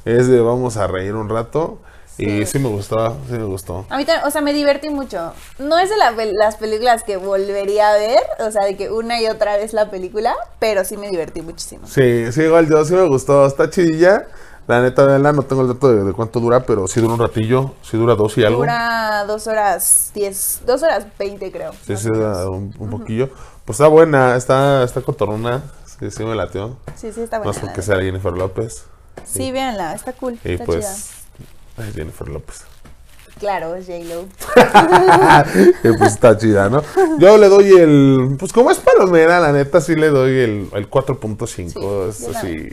Es 0.06 0.28
de 0.28 0.42
vamos 0.42 0.78
a 0.78 0.86
reír 0.86 1.16
un 1.16 1.28
rato. 1.30 1.80
Y 2.18 2.26
Sí. 2.26 2.46
sí 2.46 2.60
me 2.60 2.70
gustó, 2.70 3.18
sí 3.28 3.34
me 3.34 3.44
gustó. 3.44 3.86
A 3.90 3.98
mí 3.98 4.06
también, 4.06 4.26
o 4.26 4.32
sea, 4.32 4.42
me 4.42 4.54
divertí 4.54 4.90
mucho. 4.90 5.34
No 5.60 5.78
es 5.78 5.90
de 5.90 5.98
la 5.98 6.12
las 6.12 6.56
películas 6.56 7.04
que 7.04 7.18
volvería 7.18 7.90
a 7.90 7.94
ver, 7.94 8.22
o 8.40 8.52
sea, 8.52 8.64
de 8.66 8.78
que 8.78 8.90
una 8.90 9.22
y 9.22 9.28
otra 9.28 9.58
vez 9.58 9.74
la 9.74 9.90
película, 9.90 10.34
pero 10.60 10.86
sí 10.86 10.96
me 10.98 11.10
divertí 11.10 11.42
muchísimo. 11.42 11.86
Sí, 11.88 12.32
sí, 12.32 12.44
igual 12.44 12.70
yo 12.70 12.84
sí 12.86 12.94
me 12.94 13.08
gustó. 13.08 13.46
Está 13.46 13.70
chidilla. 13.70 14.28
La 14.68 14.82
neta, 14.82 15.06
véanla, 15.06 15.32
no 15.32 15.44
tengo 15.44 15.62
el 15.62 15.68
dato 15.68 15.94
de, 15.94 16.04
de 16.04 16.14
cuánto 16.14 16.40
dura, 16.40 16.62
pero 16.62 16.88
sí 16.88 17.00
dura 17.00 17.14
un 17.14 17.20
ratillo. 17.20 17.74
Sí 17.84 17.98
dura 17.98 18.16
dos 18.16 18.36
y 18.38 18.44
algo. 18.44 18.60
Dura 18.60 19.24
dos 19.28 19.46
horas 19.46 20.12
diez, 20.16 20.62
dos 20.66 20.82
horas 20.82 21.06
veinte 21.20 21.52
creo. 21.52 21.72
Sí, 21.86 21.96
sí, 21.96 22.10
un, 22.10 22.72
poquillo. 22.90 23.30
Pues 23.64 23.80
está 23.80 23.88
buena, 23.88 24.36
está, 24.36 24.84
está 24.84 25.02
cotorrona. 25.02 25.62
Sí, 26.00 26.10
sí 26.10 26.24
me 26.24 26.34
lateó. 26.34 26.78
Sí, 26.96 27.12
sí, 27.14 27.22
está 27.22 27.38
buena. 27.38 27.52
Más 27.52 27.58
la 27.58 27.62
porque 27.62 27.82
sea 27.84 27.98
Jennifer 27.98 28.34
López. 28.34 28.86
Sí, 29.24 29.52
véanla, 29.52 29.94
está 29.94 30.14
cool. 30.14 30.40
Y 30.44 30.54
está 30.54 30.66
pues. 30.66 30.80
chida. 30.80 31.25
Ay, 31.78 31.92
Jennifer 31.94 32.28
López. 32.28 32.64
Claro, 33.40 33.76
es 33.76 33.86
J-Lo. 33.88 34.28
Pues 35.98 36.14
está 36.14 36.38
chida, 36.38 36.70
¿no? 36.70 36.82
Yo 37.20 37.38
le 37.38 37.50
doy 37.50 37.70
el. 37.70 38.36
Pues 38.40 38.54
como 38.54 38.72
es 38.72 38.78
palomera, 38.80 39.40
la 39.40 39.52
neta 39.52 39.82
sí 39.82 39.96
le 39.96 40.08
doy 40.08 40.32
el, 40.40 40.70
el 40.74 40.90
4.5. 40.90 42.12
Sí, 42.14 42.26
así. 42.34 42.70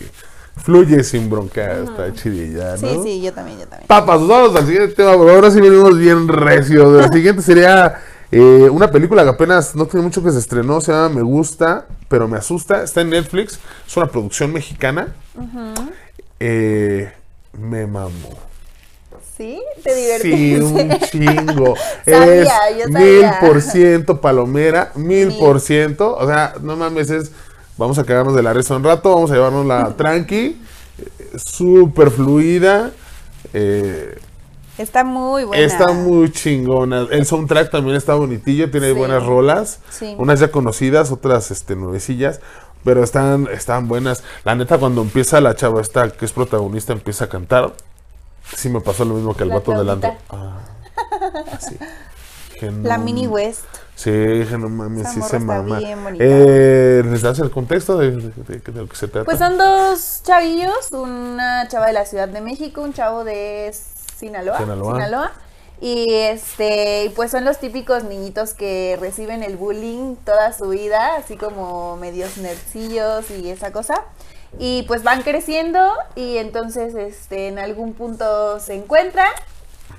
Fluye 0.56 1.02
sin 1.02 1.30
bronca, 1.30 1.72
está 1.80 2.12
chidilla, 2.12 2.72
¿no? 2.72 2.76
Sí, 2.76 3.00
sí, 3.02 3.22
yo 3.22 3.32
también, 3.32 3.58
yo 3.58 3.66
también. 3.66 3.88
Papas, 3.88 4.26
vamos 4.26 4.54
al 4.54 4.66
siguiente 4.66 4.94
tema, 4.94 5.12
pero 5.12 5.30
ahora 5.30 5.50
sí 5.50 5.60
venimos 5.60 5.98
bien 5.98 6.28
recios. 6.28 6.92
La 6.92 7.08
siguiente 7.08 7.42
sería 7.42 8.00
eh, 8.30 8.68
una 8.70 8.90
película 8.90 9.24
que 9.24 9.30
apenas 9.30 9.74
no 9.74 9.86
tiene 9.86 10.04
mucho 10.04 10.22
que 10.22 10.30
se 10.30 10.38
estrenó, 10.38 10.80
se 10.80 10.92
llama 10.92 11.08
Me 11.08 11.22
Gusta, 11.22 11.86
pero 12.08 12.28
me 12.28 12.36
asusta. 12.36 12.82
Está 12.82 13.00
en 13.00 13.10
Netflix, 13.10 13.58
es 13.86 13.96
una 13.96 14.06
producción 14.06 14.52
mexicana. 14.52 15.14
Eh, 16.38 17.10
me 17.54 17.86
mamo. 17.86 18.51
¿Sí? 19.42 19.60
¿Te 19.82 20.18
Sí, 20.20 20.54
divertiste? 20.54 20.62
un 20.62 20.98
chingo. 21.00 21.74
Sabía, 22.06 22.42
es 22.70 22.78
yo 22.78 22.88
mil 22.90 23.20
sabía. 23.22 23.38
por 23.40 23.60
ciento 23.60 24.20
palomera, 24.20 24.92
mil 24.94 25.28
Mil. 25.28 25.38
por 25.38 25.60
ciento. 25.60 26.14
O 26.16 26.26
sea, 26.26 26.54
no 26.62 26.76
mames, 26.76 27.10
es. 27.10 27.32
Vamos 27.76 27.98
a 27.98 28.04
quedarnos 28.04 28.34
de 28.36 28.42
la 28.42 28.52
risa 28.52 28.76
un 28.76 28.84
rato, 28.84 29.12
vamos 29.14 29.30
a 29.30 29.34
llevarnos 29.34 29.66
la 29.66 29.90
tranqui, 29.96 30.60
súper 31.44 32.10
fluida. 32.10 32.90
eh, 33.52 34.18
Está 34.78 35.04
muy 35.04 35.44
buena. 35.44 35.62
Está 35.64 35.88
muy 35.92 36.30
chingona. 36.32 37.06
El 37.10 37.26
soundtrack 37.26 37.70
también 37.70 37.96
está 37.96 38.14
bonitillo, 38.14 38.70
tiene 38.70 38.88
Sí. 38.88 38.92
buenas 38.94 39.24
rolas. 39.24 39.80
Sí. 39.90 40.14
Unas 40.18 40.40
ya 40.40 40.50
conocidas, 40.50 41.10
otras 41.12 41.50
este, 41.50 41.76
nuevecillas. 41.76 42.40
Pero 42.84 43.04
están, 43.04 43.48
están 43.52 43.86
buenas. 43.86 44.24
La 44.44 44.54
neta, 44.54 44.78
cuando 44.78 45.02
empieza 45.02 45.40
la 45.40 45.54
chava 45.54 45.80
esta 45.80 46.10
que 46.10 46.24
es 46.24 46.32
protagonista, 46.32 46.92
empieza 46.92 47.26
a 47.26 47.28
cantar. 47.28 47.72
Sí 48.56 48.68
me 48.68 48.80
pasó 48.80 49.04
lo 49.04 49.14
mismo 49.14 49.34
que 49.36 49.42
el 49.44 49.48
La 49.50 49.54
vato 49.56 49.72
delante. 49.72 50.06
flautita. 50.28 50.36
Ah, 50.36 50.58
La 52.82 52.98
Mini 52.98 53.26
West. 53.26 53.64
Sí, 53.96 54.10
dije, 54.10 54.56
no 54.58 54.68
mames, 54.68 55.08
sí 55.12 55.20
se 55.22 55.38
mama. 55.38 55.80
Eh, 56.18 57.02
¿Les 57.04 57.22
das 57.22 57.38
el 57.40 57.50
contexto 57.50 57.98
de, 57.98 58.10
de- 58.12 58.30
de- 58.30 58.58
de 58.58 58.80
lo 58.80 58.88
que 58.88 58.96
se 58.96 59.08
trata? 59.08 59.24
Pues 59.24 59.38
son 59.38 59.58
dos 59.58 60.20
chavillos, 60.24 60.90
una 60.92 61.66
chava 61.68 61.86
de 61.86 61.92
la 61.92 62.04
Ciudad 62.06 62.28
de 62.28 62.40
México, 62.40 62.80
un 62.82 62.92
chavo 62.92 63.24
de 63.24 63.72
Sinaloa. 64.16 64.58
Sinaloa. 64.58 65.32
Y 65.80 66.12
este, 66.14 67.12
pues 67.16 67.32
son 67.32 67.44
los 67.44 67.58
típicos 67.58 68.04
niñitos 68.04 68.54
que 68.54 68.96
reciben 69.00 69.42
el 69.42 69.56
bullying 69.56 70.14
toda 70.24 70.52
su 70.52 70.68
vida, 70.68 71.16
así 71.16 71.36
como 71.36 71.96
medios 71.96 72.36
nercillos 72.38 73.28
y 73.32 73.50
esa 73.50 73.72
cosa. 73.72 74.02
Y 74.58 74.82
pues 74.82 75.02
van 75.02 75.22
creciendo 75.22 75.80
y 76.14 76.36
entonces 76.36 76.94
este 76.94 77.48
en 77.48 77.58
algún 77.58 77.94
punto 77.94 78.60
se 78.60 78.74
encuentran 78.74 79.30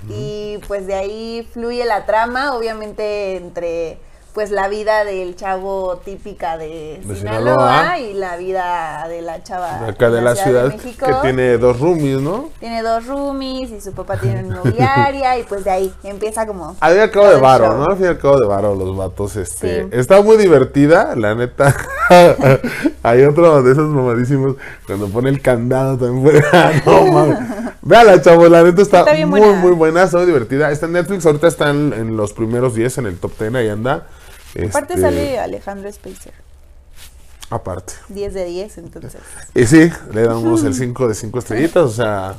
y 0.08 0.58
pues 0.68 0.86
de 0.86 0.94
ahí 0.94 1.48
fluye 1.52 1.84
la 1.84 2.06
trama, 2.06 2.54
obviamente 2.54 3.36
entre 3.36 3.98
pues 4.34 4.50
la 4.50 4.66
vida 4.66 5.04
del 5.04 5.36
chavo 5.36 5.98
típica 6.04 6.58
de, 6.58 7.00
De 7.04 7.14
Sinaloa, 7.14 7.54
Sinaloa. 7.54 7.98
y 8.00 8.14
la 8.14 8.36
vida 8.36 9.06
de 9.08 9.22
la 9.22 9.44
chava 9.44 9.78
De 9.84 9.90
acá 9.92 10.10
de 10.10 10.20
la 10.20 10.34
ciudad, 10.34 10.66
México. 10.72 11.06
que 11.06 11.12
tiene 11.22 11.56
dos 11.56 11.78
roomies, 11.78 12.20
¿no? 12.20 12.50
Tiene 12.58 12.82
dos 12.82 13.06
roomies 13.06 13.70
y 13.70 13.80
su 13.80 13.92
papá 13.92 14.16
tiene 14.16 14.40
una 14.44 14.56
inmobiliaria 14.56 15.38
y 15.38 15.44
pues 15.44 15.62
de 15.62 15.70
ahí 15.70 15.94
empieza 16.02 16.48
como... 16.48 16.74
Al 16.80 16.90
fin 16.92 16.98
y 16.98 17.02
al 17.04 17.10
cabo 17.12 17.28
de 17.28 17.40
varo. 17.40 17.76
¿no? 17.76 17.84
Al 17.84 17.96
fin 17.96 18.06
y 18.06 18.08
al 18.08 18.18
cabo 18.18 18.40
de 18.40 18.46
varo 18.48 18.74
los 18.74 18.96
vatos, 18.96 19.36
este... 19.36 19.84
Sí. 19.84 19.88
Está 19.92 20.20
muy 20.20 20.36
divertida, 20.36 21.14
la 21.14 21.36
neta. 21.36 21.72
Hay 23.02 23.22
otro 23.22 23.62
de 23.62 23.72
esos 23.72 23.88
mamadísimos 23.88 24.56
cuando 24.86 25.08
pone 25.08 25.30
el 25.30 25.40
candado 25.40 25.98
también. 25.98 26.22
fuera. 26.22 26.82
no, 26.86 27.06
mames. 27.06 27.38
Véala, 27.82 28.20
chavos, 28.22 28.50
la 28.50 28.62
neta 28.62 28.82
está, 28.82 29.04
muy, 29.26 29.40
buena. 29.40 29.60
muy 29.60 29.72
buena, 29.72 30.02
está 30.04 30.18
muy 30.18 30.26
divertida. 30.26 30.70
Está 30.70 30.86
en 30.86 30.92
Netflix, 30.92 31.26
ahorita 31.26 31.48
está 31.48 31.70
en, 31.70 31.92
en 31.92 32.16
los 32.16 32.32
primeros 32.32 32.74
10, 32.74 32.98
en 32.98 33.06
el 33.06 33.18
top 33.18 33.38
10, 33.38 33.54
ahí 33.54 33.68
anda. 33.68 34.06
Aparte 34.68 34.94
Este, 34.94 35.00
sale 35.00 35.38
Alejandro 35.38 35.92
Spacer, 35.92 36.32
Aparte. 37.50 37.94
10 38.08 38.34
de 38.34 38.44
10 38.44 38.78
entonces. 38.78 39.20
Y 39.54 39.66
sí, 39.66 39.90
le 40.12 40.22
damos 40.22 40.64
el 40.64 40.74
5 40.74 41.08
de 41.08 41.14
5 41.14 41.38
estrellitas, 41.38 41.82
o 41.82 41.90
sea... 41.90 42.34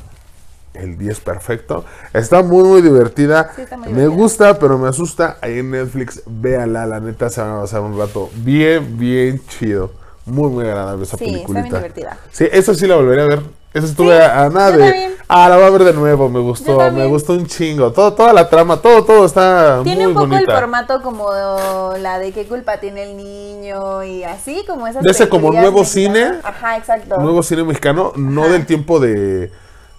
el 0.76 0.98
10 0.98 1.20
perfecto. 1.22 1.86
Está 2.14 2.44
muy, 2.44 2.64
muy 2.64 2.82
divertida. 2.82 3.52
Sí, 3.56 3.62
está 3.62 3.78
muy 3.78 3.90
me 3.90 4.08
gusta, 4.08 4.58
pero 4.60 4.78
me 4.78 4.88
asusta. 4.90 5.38
Ahí 5.42 5.60
en 5.60 5.72
Netflix, 5.72 6.22
véala, 6.26 6.86
la 6.86 7.00
neta 7.00 7.30
se 7.30 7.42
van 7.42 7.58
a 7.58 7.62
pasar 7.62 7.82
un 7.82 7.98
rato 7.98 8.30
bien, 8.36 8.98
bien 8.98 9.42
chido. 9.48 9.92
Muy, 10.26 10.50
muy 10.50 10.66
agradable 10.66 11.04
esa 11.04 11.18
Sí, 11.18 11.26
está 11.26 11.52
bien 11.54 11.66
divertida. 11.66 12.18
Sí, 12.32 12.48
esa 12.52 12.74
sí 12.74 12.88
la 12.88 12.96
volvería 12.96 13.24
a 13.26 13.28
ver. 13.28 13.42
Esa 13.76 13.88
estuve 13.88 14.16
Sí, 14.16 14.22
a, 14.24 14.44
a 14.46 14.50
nada 14.50 14.72
de. 14.72 15.16
Ah, 15.28 15.50
la 15.50 15.58
voy 15.58 15.66
a 15.66 15.70
ver 15.70 15.84
de 15.84 15.94
nuevo. 15.94 16.30
Me 16.30 16.40
gustó, 16.40 16.78
me 16.92 17.06
gustó 17.08 17.34
un 17.34 17.46
chingo. 17.46 17.92
Todo, 17.92 18.14
toda 18.14 18.32
la 18.32 18.50
trama, 18.50 18.78
todo, 18.78 19.04
todo 19.04 19.26
está 19.26 19.82
Tiene 19.84 20.04
muy 20.04 20.08
un 20.08 20.14
poco 20.14 20.28
bonita. 20.28 20.54
el 20.54 20.60
formato 20.60 21.02
como 21.02 21.30
la 22.00 22.18
de 22.20 22.32
qué 22.32 22.48
culpa 22.48 22.80
tiene 22.80 23.04
el 23.12 23.18
niño 23.18 24.04
y 24.04 24.24
así 24.24 24.64
como 24.66 24.88
esas 24.88 25.04
De 25.04 25.12
ese 25.12 25.28
como 25.30 25.52
nuevo 25.52 25.80
mexicanas. 25.82 25.90
cine. 25.92 26.40
Ajá, 26.44 26.78
exacto. 26.78 27.18
Nuevo 27.18 27.44
cine 27.44 27.64
mexicano, 27.66 28.14
no 28.16 28.48
del 28.48 28.66
tiempo 28.66 29.00
de, 29.00 29.52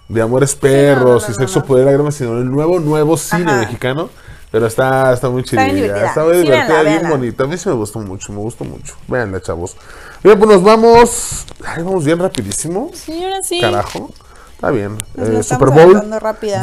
de 0.09 0.21
Amores 0.21 0.55
Perros 0.55 1.23
no, 1.23 1.27
no, 1.29 1.33
y 1.33 1.37
Sexo. 1.37 1.63
Poder 1.65 1.85
Lágrimas, 1.85 2.15
sino 2.15 2.37
el 2.37 2.49
nuevo, 2.49 2.79
nuevo 2.79 3.17
cine 3.17 3.51
Ajá. 3.51 3.59
mexicano. 3.61 4.09
Pero 4.49 4.65
está, 4.67 5.11
está 5.13 5.29
muy 5.29 5.43
chida. 5.43 5.65
divertida. 5.65 6.05
Está 6.07 6.23
muy 6.23 6.35
Sí, 6.35 6.41
divertida, 6.43 6.67
véanla, 6.67 6.83
bien 6.89 7.01
véanla. 7.01 7.09
bonita. 7.17 7.43
A 7.43 7.47
mí 7.47 7.57
sí 7.57 7.67
me 7.69 7.75
gustó 7.75 7.99
mucho, 7.99 8.31
me 8.31 8.39
gustó 8.39 8.63
mucho. 8.63 8.95
Véanla, 9.07 9.41
chavos. 9.41 9.75
Bien, 10.23 10.37
pues 10.39 10.49
nos 10.49 10.63
vamos. 10.63 11.45
Ay, 11.65 11.83
vamos 11.83 12.05
bien 12.05 12.17
rapidísimo. 12.19 12.89
Sí, 12.93 13.23
ahora 13.23 13.43
sí. 13.43 13.59
Carajo. 13.59 14.09
Está 14.55 14.71
bien. 14.71 14.97
Eh, 15.17 15.43
Super 15.43 15.69
Bowl. 15.69 16.01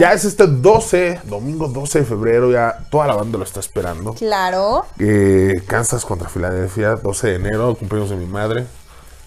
Ya 0.01 0.15
es 0.15 0.25
este 0.25 0.47
12, 0.49 1.21
domingo 1.25 1.69
12 1.69 2.01
de 2.01 2.05
febrero. 2.07 2.51
Ya 2.51 2.87
toda 2.91 3.07
la 3.07 3.15
banda 3.15 3.37
lo 3.39 3.45
está 3.45 3.61
esperando. 3.61 4.15
Claro. 4.15 4.87
Eh, 4.99 5.63
Kansas 5.67 6.05
contra 6.05 6.29
Filadelfia, 6.29 6.97
12 6.97 7.27
de 7.29 7.35
enero, 7.37 7.77
cumpleaños 7.77 8.11
de 8.11 8.17
mi 8.17 8.27
madre. 8.27 8.67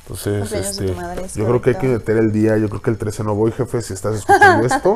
Entonces, 0.10 0.50
de 0.50 0.60
este, 0.60 0.86
tu 0.86 0.94
madre, 0.94 1.26
es 1.26 1.36
yo 1.36 1.46
creo 1.46 1.62
que 1.62 1.72
hay 1.72 1.76
que 1.76 1.88
meter 1.88 2.16
el 2.16 2.32
día. 2.32 2.58
Yo 2.58 2.70
creo 2.70 2.82
que 2.82 2.90
el 2.90 2.98
13 2.98 3.26
no 3.26 3.36
voy, 3.36 3.52
jefe, 3.52 3.82
si 3.82 3.94
estás 3.94 4.16
escuchando 4.16 4.66
esto, 4.74 4.96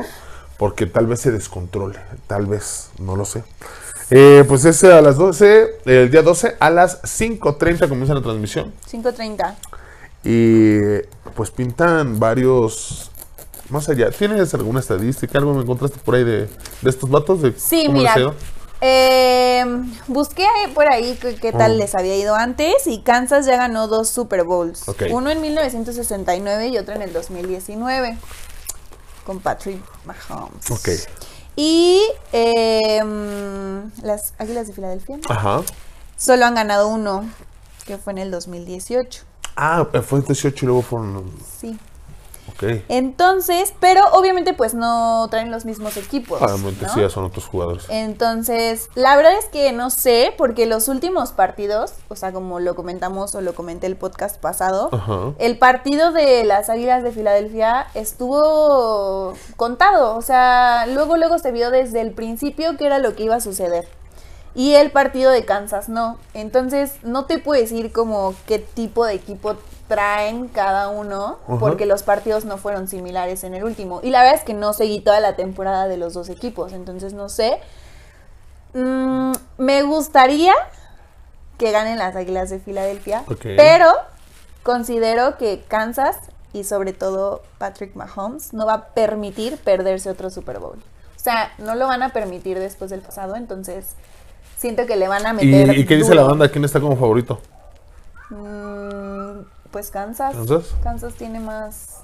porque 0.56 0.86
tal 0.86 1.06
vez 1.06 1.20
se 1.20 1.30
descontrole. 1.30 1.98
Tal 2.26 2.46
vez, 2.46 2.90
no 2.98 3.14
lo 3.14 3.26
sé. 3.26 3.44
Eh, 4.10 4.44
pues 4.48 4.64
ese 4.64 4.92
a 4.92 5.02
las 5.02 5.16
12, 5.16 5.80
el 5.84 6.10
día 6.10 6.22
12 6.22 6.56
a 6.58 6.70
las 6.70 7.02
5.30 7.02 7.88
comienza 7.88 8.14
la 8.14 8.22
transmisión. 8.22 8.72
5.30. 8.90 9.54
Y 10.24 11.30
pues 11.34 11.50
pintan 11.50 12.18
varios. 12.18 13.10
Más 13.68 13.88
allá, 13.88 14.10
¿tienes 14.10 14.52
alguna 14.54 14.80
estadística? 14.80 15.38
¿Algo 15.38 15.54
me 15.54 15.62
encontraste 15.62 15.98
por 15.98 16.14
ahí 16.14 16.24
de, 16.24 16.48
de 16.82 16.90
estos 16.90 17.08
vatos? 17.08 17.42
De 17.42 17.52
Sí, 17.56 17.88
mira. 17.90 18.14
Eh, 18.84 19.64
busqué 20.08 20.44
por 20.74 20.92
ahí 20.92 21.16
qué, 21.40 21.52
tal 21.52 21.72
Oh. 21.72 21.76
les 21.76 21.94
había 21.94 22.16
ido 22.16 22.34
antes 22.34 22.86
y 22.86 23.00
Kansas 23.02 23.46
ya 23.46 23.56
ganó 23.56 23.86
dos 23.86 24.08
Super 24.08 24.42
Bowls. 24.44 24.84
Uno 25.10 25.30
en 25.30 25.40
1969 25.40 26.68
y 26.68 26.78
otro 26.78 26.94
en 26.94 27.02
el 27.02 27.12
2019 27.12 28.18
con 29.24 29.38
Patrick 29.40 29.80
Mahomes. 30.04 31.06
Y 31.54 32.02
eh, 32.32 33.00
las 34.02 34.34
Águilas 34.38 34.66
de 34.66 34.72
Filadelfia 34.72 35.18
Ajá. 35.28 35.62
solo 36.16 36.44
han 36.46 36.54
ganado 36.56 36.88
uno, 36.88 37.28
que 37.86 37.98
fue 37.98 38.14
en 38.14 38.18
el 38.18 38.30
2018. 38.30 39.22
Ah, 39.54 39.86
fue 40.06 40.18
el 40.20 40.24
18 40.24 40.64
y 40.64 40.66
luego 40.66 40.82
fueron. 40.82 41.30
Sí. 41.60 41.78
Entonces, 42.88 43.74
pero 43.80 44.04
obviamente 44.12 44.54
pues 44.54 44.74
no 44.74 45.26
traen 45.30 45.50
los 45.50 45.64
mismos 45.64 45.96
equipos. 45.96 46.40
¿no? 46.40 46.94
sí, 46.94 47.00
ya 47.00 47.10
son 47.10 47.24
otros 47.24 47.46
jugadores. 47.46 47.86
Entonces, 47.88 48.88
la 48.94 49.16
verdad 49.16 49.32
es 49.38 49.46
que 49.46 49.72
no 49.72 49.90
sé, 49.90 50.34
porque 50.36 50.66
los 50.66 50.88
últimos 50.88 51.32
partidos, 51.32 51.92
o 52.08 52.16
sea, 52.16 52.32
como 52.32 52.60
lo 52.60 52.74
comentamos 52.74 53.34
o 53.34 53.40
lo 53.40 53.54
comenté 53.54 53.86
el 53.86 53.96
podcast 53.96 54.40
pasado, 54.40 54.90
el 55.38 55.58
partido 55.58 56.12
de 56.12 56.44
las 56.44 56.70
Águilas 56.70 57.02
de 57.02 57.12
Filadelfia 57.12 57.86
estuvo 57.94 59.34
contado, 59.56 60.16
o 60.16 60.22
sea, 60.22 60.86
luego 60.86 61.16
luego 61.16 61.38
se 61.38 61.52
vio 61.52 61.70
desde 61.70 62.00
el 62.00 62.12
principio 62.12 62.76
que 62.76 62.86
era 62.86 62.98
lo 62.98 63.14
que 63.14 63.24
iba 63.24 63.36
a 63.36 63.40
suceder. 63.40 63.86
Y 64.54 64.74
el 64.74 64.90
partido 64.90 65.30
de 65.30 65.44
Kansas 65.44 65.88
no. 65.88 66.18
Entonces, 66.34 66.96
no 67.02 67.24
te 67.24 67.38
puedo 67.38 67.60
decir 67.60 67.92
como 67.92 68.34
qué 68.46 68.58
tipo 68.58 69.06
de 69.06 69.14
equipo 69.14 69.56
traen 69.88 70.48
cada 70.48 70.88
uno, 70.88 71.38
porque 71.60 71.84
los 71.84 72.02
partidos 72.02 72.44
no 72.44 72.56
fueron 72.56 72.88
similares 72.88 73.44
en 73.44 73.54
el 73.54 73.64
último. 73.64 74.00
Y 74.02 74.10
la 74.10 74.22
verdad 74.22 74.36
es 74.38 74.44
que 74.44 74.54
no 74.54 74.72
seguí 74.72 75.00
toda 75.00 75.20
la 75.20 75.36
temporada 75.36 75.86
de 75.86 75.98
los 75.98 76.14
dos 76.14 76.30
equipos, 76.30 76.72
entonces 76.72 77.12
no 77.12 77.28
sé. 77.28 77.58
Mm, 78.72 79.32
me 79.58 79.82
gustaría 79.82 80.54
que 81.58 81.72
ganen 81.72 81.98
las 81.98 82.16
Águilas 82.16 82.48
de 82.48 82.58
Filadelfia, 82.58 83.24
pero 83.56 83.92
considero 84.62 85.36
que 85.36 85.62
Kansas 85.68 86.16
y 86.52 86.64
sobre 86.64 86.92
todo 86.92 87.42
Patrick 87.58 87.94
Mahomes 87.94 88.52
no 88.52 88.66
va 88.66 88.74
a 88.74 88.84
permitir 88.88 89.58
perderse 89.58 90.10
otro 90.10 90.30
Super 90.30 90.58
Bowl. 90.58 90.78
O 91.16 91.18
sea, 91.18 91.52
no 91.58 91.74
lo 91.74 91.86
van 91.86 92.02
a 92.02 92.12
permitir 92.12 92.58
después 92.58 92.90
del 92.90 93.00
pasado, 93.00 93.36
entonces 93.36 93.94
siento 94.62 94.86
que 94.86 94.96
le 94.96 95.08
van 95.08 95.26
a 95.26 95.30
¿Y, 95.42 95.46
meter. 95.46 95.76
y 95.76 95.84
qué 95.84 95.96
dice 95.96 96.14
la 96.14 96.22
banda? 96.22 96.48
¿Quién 96.48 96.64
está 96.64 96.80
como 96.80 96.96
favorito? 96.96 97.38
Mm, 98.30 99.42
pues 99.70 99.90
Kansas. 99.90 100.34
¿Kansas? 100.34 100.74
Kansas 100.82 101.14
tiene 101.14 101.40
más. 101.40 101.98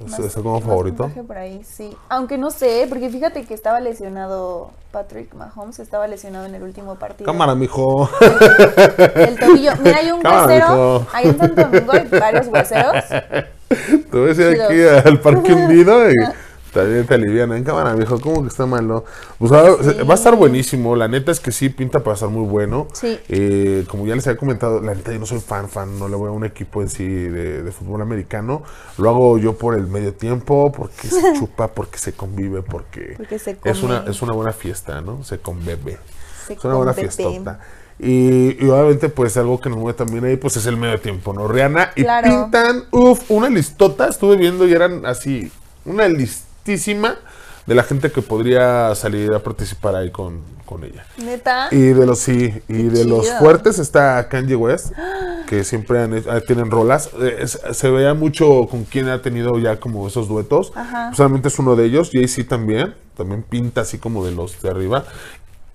más- 0.00 0.18
¿Está 0.18 0.42
como 0.42 0.56
más 0.56 0.64
favorito? 0.64 1.04
puntaje 1.04 1.22
por 1.22 1.38
ahí, 1.38 1.62
sí. 1.64 1.96
Aunque 2.08 2.36
no 2.38 2.50
sé, 2.50 2.86
porque 2.88 3.08
fíjate 3.10 3.44
que 3.44 3.54
estaba 3.54 3.78
lesionado 3.80 4.70
Patrick 4.90 5.32
Mahomes, 5.34 5.78
estaba 5.78 6.06
lesionado 6.08 6.46
en 6.46 6.54
el 6.56 6.62
último 6.62 6.96
partido. 6.96 7.26
Cámara, 7.30 7.54
mijo. 7.54 8.08
El 9.14 9.38
tobillo. 9.38 9.72
Mira, 9.82 9.98
hay 9.98 10.10
un 10.10 10.20
Cámara, 10.22 10.46
huesero. 10.46 10.68
mijo. 10.68 11.06
Ahí 11.12 11.24
en 11.28 11.38
Santo 11.38 11.62
Domingo 11.62 11.92
hay 11.92 12.08
varios 12.08 12.46
hueseros. 12.48 13.04
Te 13.68 14.16
voy 14.18 14.24
a 14.30 14.34
decir 14.34 14.62
aquí 14.62 15.08
al 15.08 15.20
parque 15.20 15.52
hundido 15.54 16.10
y 16.10 16.14
también 16.74 17.06
te 17.06 17.14
alivian. 17.14 17.52
En 17.54 17.64
cámara, 17.64 17.94
mijo, 17.94 18.20
¿cómo 18.20 18.42
que 18.42 18.48
está 18.48 18.66
malo? 18.66 19.04
Pues 19.38 19.50
ahora, 19.52 19.76
Sí. 19.82 20.02
va 20.02 20.12
a 20.12 20.16
estar 20.16 20.34
buenísimo. 20.36 20.94
La 20.96 21.08
neta 21.08 21.32
es 21.32 21.40
que 21.40 21.52
sí 21.52 21.70
pinta 21.70 22.00
para 22.00 22.14
estar 22.14 22.28
muy 22.28 22.46
bueno. 22.46 22.88
Sí. 22.92 23.18
Eh, 23.28 23.86
como 23.88 24.06
ya 24.06 24.14
les 24.14 24.26
había 24.26 24.38
comentado, 24.38 24.80
la 24.82 24.94
neta 24.94 25.12
yo 25.12 25.18
no 25.18 25.26
soy 25.26 25.40
fan, 25.40 25.68
fan, 25.68 25.98
no 25.98 26.08
le 26.08 26.16
voy 26.16 26.28
a 26.28 26.32
un 26.32 26.44
equipo 26.44 26.82
en 26.82 26.88
sí 26.90 27.06
de, 27.06 27.62
de 27.62 27.72
fútbol 27.72 28.02
americano. 28.02 28.62
Lo 28.98 29.08
hago 29.08 29.38
yo 29.38 29.56
por 29.56 29.74
el 29.74 29.86
medio 29.86 30.12
tiempo, 30.12 30.70
porque 30.72 31.08
se 31.08 31.32
chupa, 31.38 31.68
porque 31.68 31.96
se 31.98 32.12
convive, 32.12 32.62
porque, 32.62 33.14
Porque 33.16 33.38
se 33.38 33.56
es 33.64 33.82
una 33.82 34.04
es 34.06 34.20
una 34.20 34.32
buena 34.32 34.52
fiesta, 34.52 35.00
¿no? 35.00 35.24
Se 35.24 35.38
convive. 35.38 35.98
Se 36.46 36.52
Es 36.54 36.64
una 36.64 36.74
buena 36.74 36.92
fiestota. 36.92 37.60
Y, 37.96 38.56
y 38.64 38.68
obviamente, 38.68 39.08
pues 39.08 39.36
algo 39.36 39.60
que 39.60 39.68
nos 39.70 39.78
mueve 39.78 39.96
también 39.96 40.24
ahí, 40.24 40.36
pues 40.36 40.56
es 40.56 40.66
el 40.66 40.76
medio 40.76 40.98
tiempo, 41.00 41.32
¿no? 41.32 41.46
Rihanna. 41.46 41.92
Y 41.94 42.02
Claro. 42.02 42.28
pintan, 42.28 42.82
uff, 42.90 43.30
una 43.30 43.48
listota, 43.48 44.08
estuve 44.08 44.36
viendo 44.36 44.66
y 44.66 44.72
eran 44.72 45.06
así, 45.06 45.50
una 45.84 46.08
de 47.66 47.74
la 47.74 47.82
gente 47.82 48.10
que 48.10 48.20
podría 48.22 48.94
salir 48.94 49.32
a 49.32 49.38
participar 49.38 49.94
ahí 49.96 50.10
con, 50.10 50.40
con 50.66 50.84
ella. 50.84 51.06
Neta. 51.16 51.68
Y 51.70 51.78
de 51.80 52.06
los, 52.06 52.18
sí, 52.18 52.52
y 52.68 52.82
de 52.84 53.04
los 53.06 53.30
fuertes 53.38 53.78
está 53.78 54.28
Kanye 54.28 54.54
West, 54.56 54.92
que 55.46 55.64
siempre 55.64 56.02
han 56.02 56.14
hecho- 56.14 56.40
tienen 56.42 56.70
rolas. 56.70 57.10
Eh, 57.20 57.36
es- 57.40 57.58
se 57.72 57.90
vea 57.90 58.12
mucho 58.14 58.66
con 58.70 58.84
quien 58.84 59.08
ha 59.08 59.22
tenido 59.22 59.58
ya 59.58 59.80
como 59.80 60.06
esos 60.06 60.28
duetos. 60.28 60.72
Ajá. 60.74 61.14
Solamente 61.14 61.48
es 61.48 61.58
uno 61.58 61.74
de 61.76 61.86
ellos. 61.86 62.10
Jay-Z 62.12 62.48
también, 62.48 62.94
también 63.16 63.42
pinta 63.42 63.80
así 63.82 63.96
como 63.98 64.24
de 64.26 64.32
los 64.32 64.60
de 64.60 64.68
arriba. 64.70 65.04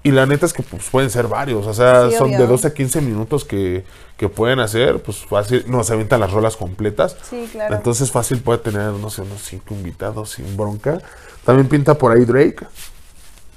Y 0.01 0.11
la 0.11 0.25
neta 0.25 0.45
es 0.45 0.53
que 0.53 0.63
pues, 0.63 0.87
pueden 0.89 1.09
ser 1.09 1.27
varios, 1.27 1.65
o 1.67 1.73
sea, 1.73 2.09
Sí, 2.09 2.15
son 2.17 2.29
de 2.31 2.37
obvio. 2.37 2.47
12 2.47 2.67
a 2.67 2.73
15 2.73 3.01
minutos 3.01 3.43
que, 3.43 3.83
que 4.15 4.29
pueden 4.29 4.59
hacer, 4.61 5.01
pues 5.03 5.17
fácil, 5.25 5.65
no, 5.67 5.83
se 5.83 5.91
avientan 5.91 6.21
las 6.21 6.31
rolas 6.31 6.55
completas. 6.55 7.17
Sí, 7.29 7.49
claro. 7.51 7.75
Entonces 7.75 8.09
fácil 8.09 8.41
puede 8.41 8.59
tener, 8.59 8.91
no 8.93 9.09
sé, 9.09 9.23
unos 9.23 9.41
5 9.43 9.73
invitados 9.73 10.31
sin 10.31 10.55
bronca. 10.55 10.99
También 11.43 11.67
pinta 11.67 11.95
por 11.95 12.13
ahí 12.13 12.23
Drake, 12.23 12.65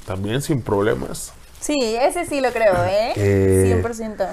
también 0.04 0.42
sin 0.42 0.62
problemas. 0.62 1.32
Sí, 1.60 1.78
ese 2.00 2.24
sí 2.26 2.40
lo 2.40 2.50
creo, 2.50 2.74
¿eh? 2.86 3.12
Eh, 3.14 3.80
100%. 3.84 4.26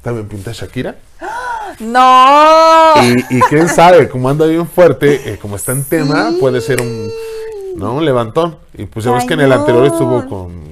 También 0.00 0.26
pinta 0.28 0.52
Shakira. 0.52 0.96
¡No! 1.80 2.94
Y, 3.02 3.36
y 3.36 3.40
quién 3.48 3.68
sabe, 3.68 4.08
como 4.08 4.28
anda 4.30 4.46
bien 4.46 4.66
fuerte, 4.66 5.32
eh, 5.32 5.38
como 5.38 5.56
está 5.56 5.72
en 5.72 5.84
tema, 5.84 6.30
Sí. 6.30 6.38
puede 6.40 6.60
ser 6.62 6.80
un, 6.80 7.10
¿no? 7.76 7.94
un 7.94 8.04
levantón. 8.06 8.56
Y 8.74 8.86
pues 8.86 9.04
ya 9.04 9.12
ves 9.12 9.24
que 9.26 9.34
en 9.34 9.40
el 9.40 9.52
anterior 9.52 9.84
estuvo 9.86 10.26
con, 10.28 10.71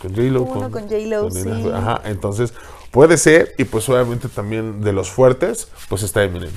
con, 0.00 0.10
J-Lo. 0.14 0.42
Uno 0.42 0.70
con 0.70 0.82
J.Lo, 0.82 1.30
sí. 1.30 1.48
Ajá, 1.72 2.00
entonces 2.04 2.52
puede 2.90 3.16
ser, 3.16 3.54
y 3.58 3.64
pues 3.64 3.88
obviamente 3.88 4.28
también 4.28 4.80
de 4.82 4.92
los 4.92 5.10
fuertes, 5.10 5.68
pues 5.88 6.02
está 6.02 6.22
Eminem. 6.24 6.50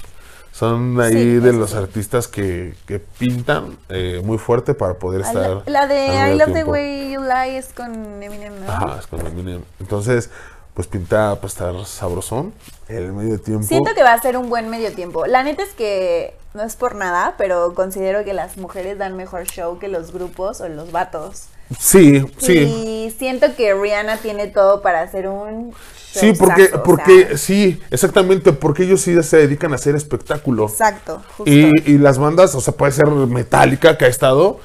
Son 0.51 1.01
ahí 1.01 1.13
Sí, 1.13 1.35
de 1.39 1.51
los 1.51 1.71
sí. 1.71 1.77
artistas 1.77 2.27
que, 2.27 2.75
que 2.85 2.99
pintan 2.99 3.77
eh, 3.89 4.21
muy 4.23 4.37
fuerte 4.37 4.75
para 4.75 4.93
poder 4.95 5.21
estar. 5.21 5.63
La, 5.65 5.87
la 5.87 5.87
de 5.87 6.31
I 6.33 6.37
Love 6.37 6.53
the. 6.53 6.63
Way 6.63 7.11
You 7.13 7.21
Lie 7.21 7.57
es 7.57 7.73
con 7.73 8.21
Eminem, 8.21 8.53
¿no? 8.63 8.71
Ajá, 8.71 8.97
es 8.99 9.07
con 9.07 9.25
Eminem. 9.25 9.61
Entonces, 9.79 10.29
pues 10.75 10.87
pinta 10.87 11.35
para 11.35 11.47
estar 11.47 11.85
sabrosón 11.85 12.53
el 12.87 13.13
medio 13.13 13.39
tiempo. 13.41 13.65
Siento 13.65 13.93
que 13.95 14.03
va 14.03 14.13
a 14.13 14.21
ser 14.21 14.37
un 14.37 14.49
buen 14.49 14.69
medio 14.69 14.93
tiempo. 14.93 15.25
La 15.25 15.43
neta 15.43 15.63
es 15.63 15.73
que 15.73 16.35
no 16.53 16.61
es 16.61 16.75
por 16.75 16.95
nada, 16.95 17.33
pero 17.37 17.73
considero 17.73 18.23
que 18.23 18.33
las 18.33 18.57
mujeres 18.57 18.99
dan 18.99 19.15
mejor 19.17 19.45
show 19.45 19.79
que 19.79 19.87
los 19.87 20.11
grupos 20.11 20.61
o 20.61 20.69
los 20.69 20.91
vatos. 20.91 21.45
Sí, 21.79 22.25
sí. 22.37 22.57
Y 22.59 23.15
siento 23.17 23.55
que 23.55 23.73
Rihanna 23.73 24.17
tiene 24.17 24.47
todo 24.47 24.81
para 24.81 25.01
hacer 25.01 25.27
un 25.27 25.73
Sí, 26.13 26.33
porque, 26.37 26.69
o 26.73 26.83
porque, 26.83 27.25
sea, 27.29 27.37
sí, 27.37 27.81
exactamente, 27.89 28.53
porque 28.53 28.83
ellos 28.83 29.01
sí 29.01 29.21
se 29.23 29.37
dedican 29.37 29.71
a 29.71 29.75
hacer 29.75 29.95
espectáculo. 29.95 30.65
Exacto, 30.65 31.23
justo. 31.37 31.51
Y, 31.51 31.71
y 31.85 31.97
las 31.97 32.19
bandas, 32.19 32.53
o 32.53 32.61
sea, 32.61 32.75
puede 32.75 32.91
ser 32.91 33.07
Metallica 33.07 33.97
que 33.97 34.05
ha 34.05 34.09
estado. 34.09 34.59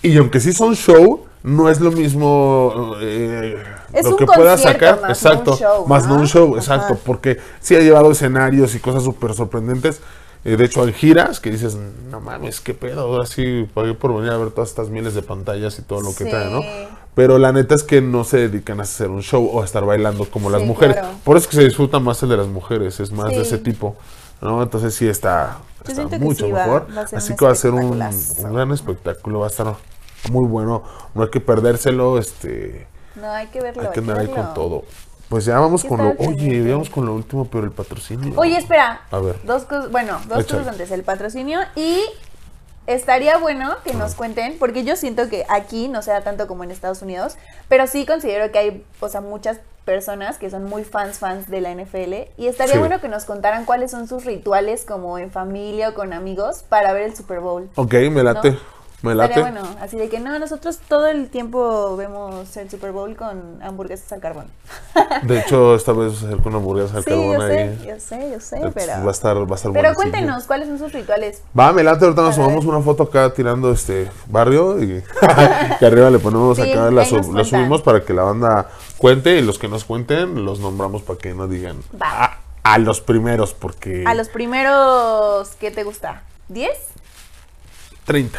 Y 0.00 0.16
aunque 0.16 0.40
sí 0.40 0.54
son 0.54 0.74
show, 0.74 1.26
no 1.42 1.68
es 1.68 1.80
lo 1.80 1.92
mismo 1.92 2.94
eh, 3.00 3.62
Es 3.92 4.04
lo 4.04 4.16
que 4.16 4.24
pueda 4.24 4.56
sacar. 4.56 5.00
más 5.00 5.02
no 5.02 5.06
un 5.06 5.10
exacto. 5.10 5.56
show, 5.56 5.86
más 5.86 6.06
no 6.06 6.14
¿no? 6.14 6.20
un 6.20 6.26
show, 6.26 6.56
Ajá. 6.56 6.58
exacto. 6.58 6.98
Porque 7.04 7.38
sí 7.60 7.76
ha 7.76 7.80
llevado 7.80 8.10
escenarios 8.10 8.74
y 8.74 8.78
cosas 8.78 9.02
súper 9.02 9.34
sorprendentes. 9.34 10.00
Eh, 10.44 10.56
de 10.56 10.64
hecho, 10.64 10.82
hay 10.82 10.92
giras 10.92 11.38
que 11.40 11.50
dices, 11.50 11.76
no 12.10 12.20
mames, 12.20 12.60
qué 12.60 12.74
pedo. 12.74 13.02
Ahora 13.02 13.26
sí 13.26 13.68
pagué 13.74 13.94
por 13.94 14.14
venir 14.14 14.30
a 14.32 14.36
ver 14.38 14.50
todas 14.50 14.70
estas 14.70 14.88
miles 14.88 15.14
de 15.14 15.22
pantallas 15.22 15.78
y 15.78 15.82
todo 15.82 16.00
lo 16.00 16.08
que 16.14 16.24
Sí. 16.24 16.30
trae, 16.30 16.50
¿no? 16.50 16.62
Pero 17.14 17.38
la 17.38 17.52
neta 17.52 17.74
es 17.74 17.82
que 17.82 18.00
no 18.00 18.24
se 18.24 18.48
dedican 18.48 18.80
a 18.80 18.84
hacer 18.84 19.08
un 19.10 19.22
show 19.22 19.48
o 19.52 19.62
a 19.62 19.64
estar 19.64 19.84
bailando 19.84 20.24
como 20.30 20.50
las 20.50 20.62
mujeres. 20.62 20.96
claro. 20.96 21.14
Por 21.24 21.36
eso 21.36 21.44
es 21.44 21.50
que 21.50 21.56
se 21.56 21.64
disfruta 21.64 22.00
más 22.00 22.22
el 22.22 22.30
de 22.30 22.38
las 22.38 22.46
mujeres, 22.48 22.98
es 23.00 23.12
más 23.12 23.28
de 23.30 23.42
ese 23.42 23.58
tipo. 23.58 23.96
¿no? 24.40 24.60
Entonces 24.60 24.92
sí 24.94 25.06
está, 25.06 25.58
está 25.86 26.18
mucho 26.18 26.48
va- 26.50 26.64
mejor. 26.64 26.86
va 26.96 27.02
Así 27.02 27.36
que 27.36 27.44
va 27.44 27.52
a 27.52 27.54
ser 27.54 27.70
un, 27.72 28.02
un 28.02 28.52
gran 28.54 28.72
espectáculo, 28.72 29.38
va 29.40 29.46
a 29.46 29.50
estar 29.50 29.76
muy 30.32 30.48
bueno. 30.48 30.82
No 31.14 31.22
hay 31.22 31.28
que 31.30 31.38
perdérselo, 31.40 32.18
este, 32.18 32.88
No, 33.14 33.30
hay 33.30 33.46
que 33.48 33.60
verlo. 33.60 33.82
hay 33.82 33.88
que 33.90 34.00
andar 34.00 34.18
ahí 34.18 34.26
con 34.26 34.52
todo. 34.54 34.82
Pues 35.32 35.46
ya 35.46 35.58
vamos 35.58 35.82
con 35.82 35.96
lo, 35.96 36.14
oye, 36.18 36.70
vamos 36.70 36.90
con 36.90 37.06
lo 37.06 37.14
último, 37.14 37.46
pero 37.46 37.64
el 37.64 37.70
patrocinio. 37.70 38.34
Oye, 38.36 38.58
espera. 38.58 39.00
A 39.10 39.18
ver. 39.18 39.36
Dos 39.44 39.64
cosas, 39.64 39.90
bueno, 39.90 40.20
dos 40.28 40.40
Échale. 40.40 40.58
cosas 40.58 40.66
antes, 40.74 40.90
el 40.90 41.04
patrocinio 41.04 41.60
y 41.74 42.02
estaría 42.86 43.38
bueno 43.38 43.76
que 43.82 43.94
nos 43.94 44.14
cuenten, 44.14 44.58
porque 44.58 44.84
yo 44.84 44.94
siento 44.94 45.30
que 45.30 45.46
aquí 45.48 45.88
no 45.88 46.02
sea 46.02 46.20
tanto 46.22 46.46
como 46.46 46.64
en 46.64 46.70
Estados 46.70 47.00
Unidos, 47.00 47.36
pero 47.68 47.86
sí 47.86 48.04
considero 48.04 48.52
que 48.52 48.58
hay, 48.58 48.84
o 49.00 49.08
sea, 49.08 49.22
muchas 49.22 49.58
personas 49.86 50.36
que 50.36 50.50
son 50.50 50.64
muy 50.64 50.84
fans, 50.84 51.18
fans 51.18 51.48
de 51.48 51.62
la 51.62 51.70
NFL 51.74 52.28
y 52.36 52.48
estaría 52.48 52.74
Sí. 52.74 52.78
bueno 52.78 53.00
que 53.00 53.08
nos 53.08 53.24
contaran 53.24 53.64
cuáles 53.64 53.90
son 53.90 54.08
sus 54.08 54.26
rituales 54.26 54.84
como 54.84 55.16
en 55.16 55.30
familia 55.30 55.88
o 55.88 55.94
con 55.94 56.12
amigos 56.12 56.62
para 56.68 56.92
ver 56.92 57.04
el 57.04 57.16
Super 57.16 57.40
Bowl. 57.40 57.70
Ok, 57.76 57.94
me 58.10 58.22
late, 58.22 58.50
¿No? 58.50 58.58
Me 59.02 59.14
late. 59.14 59.34
Estaría 59.40 59.60
bueno, 59.60 59.76
así 59.80 59.96
de 59.96 60.08
que 60.08 60.20
no, 60.20 60.38
nosotros 60.38 60.78
todo 60.88 61.06
el 61.08 61.28
tiempo 61.28 61.96
vemos 61.96 62.56
el 62.56 62.70
Super 62.70 62.92
Bowl 62.92 63.16
con 63.16 63.60
hamburguesas 63.62 64.12
al 64.12 64.20
carbón. 64.20 64.46
De 65.24 65.40
hecho, 65.40 65.74
esta 65.74 65.92
vez 65.92 66.06
vamos 66.12 66.22
a 66.22 66.26
hacer 66.28 66.38
con 66.42 66.54
hamburguesas 66.54 66.96
al 66.96 67.04
Sí, 67.04 67.10
carbón 67.10 67.32
yo 67.34 67.40
sé, 67.46 67.58
ahí. 67.58 67.84
yo 67.88 68.00
sé, 68.00 68.30
yo 68.32 68.40
sé, 68.40 68.70
pero... 68.74 68.92
Va 69.02 69.08
a 69.08 69.10
estar, 69.10 69.36
va 69.38 69.52
a 69.52 69.56
estar 69.56 69.72
Pero 69.72 69.94
cuéntenos, 69.94 70.44
¿cuáles 70.44 70.68
son 70.68 70.78
sus 70.78 70.92
rituales? 70.92 71.42
Va, 71.58 71.72
me 71.72 71.82
late, 71.82 72.04
ahorita 72.04 72.22
nos 72.22 72.36
tomamos 72.36 72.64
una 72.64 72.80
foto 72.80 73.02
acá 73.04 73.32
tirando 73.34 73.72
este 73.72 74.10
barrio 74.28 74.82
y 74.82 75.02
que 75.78 75.86
arriba 75.86 76.08
le 76.10 76.18
ponemos 76.18 76.56
Sí, 76.56 76.70
acá, 76.70 76.90
la, 76.90 77.04
sub- 77.04 77.18
nos 77.26 77.34
la 77.34 77.44
subimos 77.44 77.82
para 77.82 78.04
que 78.04 78.14
la 78.14 78.22
banda 78.22 78.68
cuente 78.98 79.36
y 79.38 79.42
los 79.42 79.58
que 79.58 79.68
nos 79.68 79.84
cuenten 79.84 80.44
los 80.44 80.60
nombramos 80.60 81.02
para 81.02 81.18
que 81.18 81.34
no 81.34 81.48
digan 81.48 81.80
Va. 82.00 82.24
a, 82.24 82.38
a 82.74 82.78
los 82.78 83.00
primeros 83.00 83.52
porque 83.54 84.04
A 84.06 84.14
los 84.14 84.28
primeros, 84.28 85.48
¿qué 85.58 85.70
te 85.70 85.82
gusta? 85.84 86.22
¿10? 86.50 86.68
30. 88.04 88.38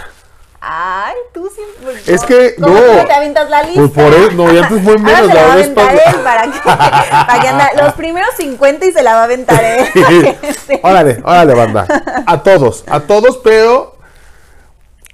Ay, 0.66 1.16
tú 1.34 1.50
siempre. 1.54 2.02
Es 2.14 2.24
que, 2.24 2.56
¿Cómo 2.56 2.74
no. 2.74 3.06
te 3.06 3.12
avientas 3.14 3.50
la 3.50 3.64
lista? 3.64 3.82
Pues 3.82 3.92
por 3.92 4.14
eso, 4.14 4.32
no, 4.32 4.54
y 4.54 4.58
antes 4.58 4.82
fue 4.82 4.94
Ahora 4.98 5.04
menos 5.04 5.28
se 5.28 5.34
la 5.34 5.42
va 5.44 5.50
a 5.50 5.54
aventar 5.54 5.94
él 5.94 6.16
para 6.24 6.42
que, 6.44 6.60
para 7.28 7.40
que 7.42 7.48
anda- 7.50 7.72
los 7.84 7.94
primeros 7.96 8.30
50 8.38 8.86
y 8.86 8.92
se 8.94 9.04
la 9.04 9.14
va 9.16 9.22
a 9.22 9.24
aventar 9.26 9.62
él. 9.62 9.88
Sí. 10.68 10.80
órale, 10.82 11.22
órale, 11.26 11.54
banda. 11.54 11.86
A 12.26 12.42
todos, 12.44 12.86
a 12.88 13.02
todos, 13.02 13.38
pero. 13.44 13.98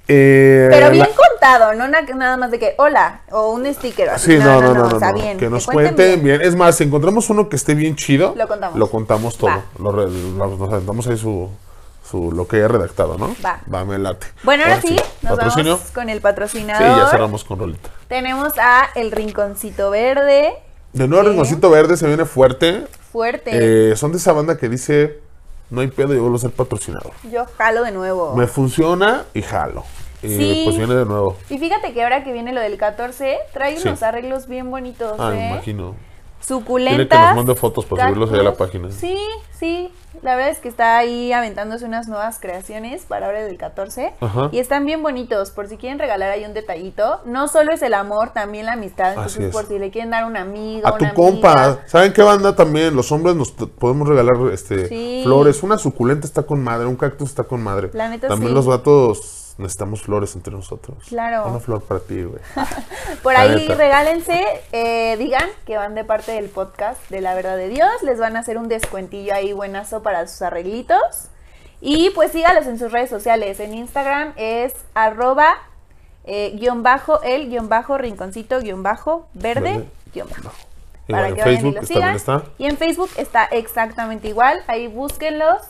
eh, 0.07 0.67
Pero 0.69 0.91
bien 0.91 1.07
la- 1.09 1.15
contado, 1.15 1.73
no 1.73 1.87
na- 1.87 2.01
nada 2.01 2.37
más 2.37 2.51
de 2.51 2.59
que 2.59 2.75
hola 2.77 3.21
o 3.31 3.51
un 3.51 3.65
sticker. 3.73 4.09
así. 4.09 4.33
Sí, 4.33 4.37
no, 4.37 4.61
no, 4.61 4.73
no, 4.75 4.87
no, 4.87 4.95
o 4.97 4.99
sea, 4.99 5.11
no, 5.11 5.15
bien. 5.19 5.37
que 5.39 5.49
nos 5.49 5.65
cuenten 5.65 5.95
cuenten 5.95 6.23
bien. 6.23 6.41
Es 6.41 6.55
más, 6.55 6.75
si 6.77 6.83
encontramos 6.83 7.29
uno 7.31 7.49
que 7.49 7.55
esté 7.55 7.73
bien 7.73 7.95
chido, 7.95 8.33
Lo 8.37 8.47
contamos. 8.47 8.77
Lo 8.77 8.89
contamos 8.91 9.37
todo. 9.37 9.63
Lo 9.79 9.91
lo- 9.91 10.07
nos 10.07 10.71
aventamos 10.71 11.07
ahí 11.07 11.17
su, 11.17 11.49
su 12.09 12.31
lo 12.31 12.47
que 12.47 12.57
haya 12.57 12.67
redactado, 12.67 13.17
¿no? 13.17 13.35
Va. 13.45 13.59
Va, 13.73 13.85
me 13.85 13.97
late. 13.99 14.27
Bueno, 14.43 14.63
ahora 14.63 14.81
sí, 14.81 14.95
nos 15.21 15.35
Patrocinio. 15.37 15.73
vamos 15.77 15.91
con 15.91 16.09
el 16.09 16.17
Sí, 16.17 16.21
patrocinador. 16.23 16.97
ya 17.03 17.09
cerramos 17.09 17.43
con 17.43 17.59
Rolita. 17.59 17.89
Tenemos 18.07 18.53
a 18.57 18.87
El 18.95 19.11
Rinconcito 19.11 19.89
Verde. 19.91 20.53
De 20.93 21.07
nuevo, 21.07 21.23
Sí. 21.23 21.29
Rinconcito 21.29 21.69
Verde 21.69 21.97
se 21.97 22.07
viene 22.07 22.25
fuerte. 22.25 22.87
Fuerte. 23.11 23.91
Eh, 23.91 23.95
son 23.95 24.11
de 24.11 24.17
esa 24.17 24.33
banda 24.33 24.57
que 24.57 24.69
dice: 24.69 25.19
No 25.69 25.81
hay 25.81 25.87
pedo, 25.87 26.13
yo 26.13 26.21
vuelvo 26.21 26.37
a 26.37 26.39
ser 26.39 26.51
patrocinador. 26.51 27.11
Yo 27.31 27.45
jalo 27.57 27.83
de 27.83 27.91
nuevo. 27.91 28.35
Me 28.35 28.47
funciona 28.47 29.25
y 29.35 29.41
jalo. 29.43 29.83
Y 30.23 30.27
Sí. 30.35 30.61
pues 30.65 30.77
viene 30.77 30.95
de 30.95 31.05
nuevo. 31.05 31.37
Y 31.49 31.59
fíjate 31.59 31.93
que 31.93 32.03
ahora 32.03 32.23
que 32.23 32.33
viene 32.33 32.51
lo 32.53 32.59
del 32.59 32.75
14, 32.77 33.37
trae 33.53 33.77
Sí. 33.79 33.87
unos 33.87 34.01
arreglos 34.03 34.47
bien 34.47 34.69
bonitos, 34.71 35.15
Ah, 35.19 35.29
me 35.29 35.47
¿eh? 35.47 35.51
imagino. 35.51 35.95
Suculentas. 36.49 36.97
Dile 36.97 37.07
que 37.07 37.15
nos 37.17 37.35
mande 37.35 37.55
fotos 37.55 37.85
para 37.85 38.07
subirlos 38.07 38.33
ahí 38.33 38.39
a 38.39 38.43
la 38.43 38.55
página. 38.55 38.91
Sí, 38.91 39.17
sí. 39.57 39.91
La 40.23 40.35
verdad 40.35 40.49
es 40.51 40.57
que 40.59 40.67
está 40.67 40.97
ahí 40.97 41.31
aventándose 41.31 41.85
unas 41.85 42.07
nuevas 42.07 42.39
creaciones 42.39 43.03
para 43.03 43.27
ahora 43.27 43.43
del 43.43 43.57
14. 43.57 44.13
Ajá. 44.19 44.49
Y 44.51 44.57
están 44.59 44.85
bien 44.85 45.03
bonitos, 45.03 45.51
por 45.51 45.67
si 45.67 45.77
quieren 45.77 45.99
regalar 45.99 46.31
ahí 46.31 46.43
un 46.43 46.53
detallito. 46.55 47.21
No 47.25 47.47
solo 47.47 47.71
es 47.71 47.81
el 47.83 47.93
amor, 47.93 48.31
también 48.33 48.65
la 48.65 48.73
amistad. 48.73 49.13
Entonces, 49.13 49.53
por 49.53 49.65
si 49.67 49.77
le 49.77 49.91
quieren 49.91 50.09
dar 50.09 50.25
un 50.25 50.35
amigo, 50.35 50.87
A 50.87 50.97
tu 50.97 51.05
compa. 51.13 51.79
¿saben 51.85 52.11
qué 52.11 52.23
banda 52.23 52.55
también? 52.55 52.95
Los 52.95 53.11
hombres 53.11 53.35
nos 53.35 53.51
podemos 53.51 54.07
regalar 54.07 54.35
este 54.51 54.87
Sí. 54.87 55.21
flores. 55.23 55.61
Una 55.63 55.77
suculenta 55.77 56.25
está 56.25 56.43
con 56.43 56.63
madre, 56.63 56.87
un 56.87 56.95
cactus 56.95 57.29
está 57.29 57.43
con 57.43 57.61
madre. 57.61 57.91
La 57.93 58.09
neta, 58.09 58.27
también 58.27 58.49
sí. 58.49 58.55
los 58.55 58.65
vatos 58.65 59.38
necesitamos 59.59 60.01
flores 60.01 60.35
entre 60.35 60.53
nosotros. 60.53 60.97
Claro. 61.07 61.47
Una 61.47 61.59
flor 61.59 61.83
para 61.83 61.99
ti, 61.99 62.23
güey. 62.23 62.41
Por 63.23 63.35
ahí 63.35 63.55
neta. 63.67 63.75
regálense, 63.75 64.41
eh, 64.71 65.15
digan 65.17 65.47
que 65.65 65.77
van 65.77 65.95
de 65.95 66.03
parte 66.03 66.31
del 66.31 66.49
podcast 66.49 66.99
de 67.09 67.21
La 67.21 67.35
Verdad 67.35 67.57
de 67.57 67.69
Dios, 67.69 67.91
les 68.03 68.19
van 68.19 68.35
a 68.35 68.39
hacer 68.39 68.57
un 68.57 68.67
descuentillo 68.69 69.33
ahí 69.33 69.53
buenazo 69.53 70.01
para 70.01 70.25
sus 70.27 70.41
arreglitos. 70.41 70.99
Y 71.81 72.09
pues 72.11 72.31
sígalos 72.31 72.67
en 72.67 72.77
sus 72.79 72.91
redes 72.91 73.09
sociales. 73.09 73.59
En 73.59 73.73
Instagram 73.73 74.33
es 74.35 74.73
arroba 74.93 75.55
eh, 76.25 76.51
guion 76.59 76.83
bajo 76.83 77.21
el 77.23 77.49
guion 77.49 77.69
bajo 77.69 77.97
rinconcito 77.97 78.59
guion 78.59 78.83
bajo 78.83 79.27
verde 79.33 79.61
Verde. 79.61 79.89
guion 80.13 80.27
bajo. 80.29 80.51
Y 81.07 81.11
Para 81.13 81.29
bueno, 81.29 81.35
que 81.35 81.41
en 81.41 81.45
vayan 81.45 81.59
y 81.59 81.61
Facebook 81.61 81.75
también 81.75 81.87
sigan. 81.87 82.15
está. 82.15 82.43
Y 82.57 82.65
en 82.65 82.77
Facebook 82.77 83.09
está 83.17 83.45
exactamente 83.45 84.27
igual. 84.27 84.61
Ahí 84.67 84.87
búsquenlos, 84.87 85.61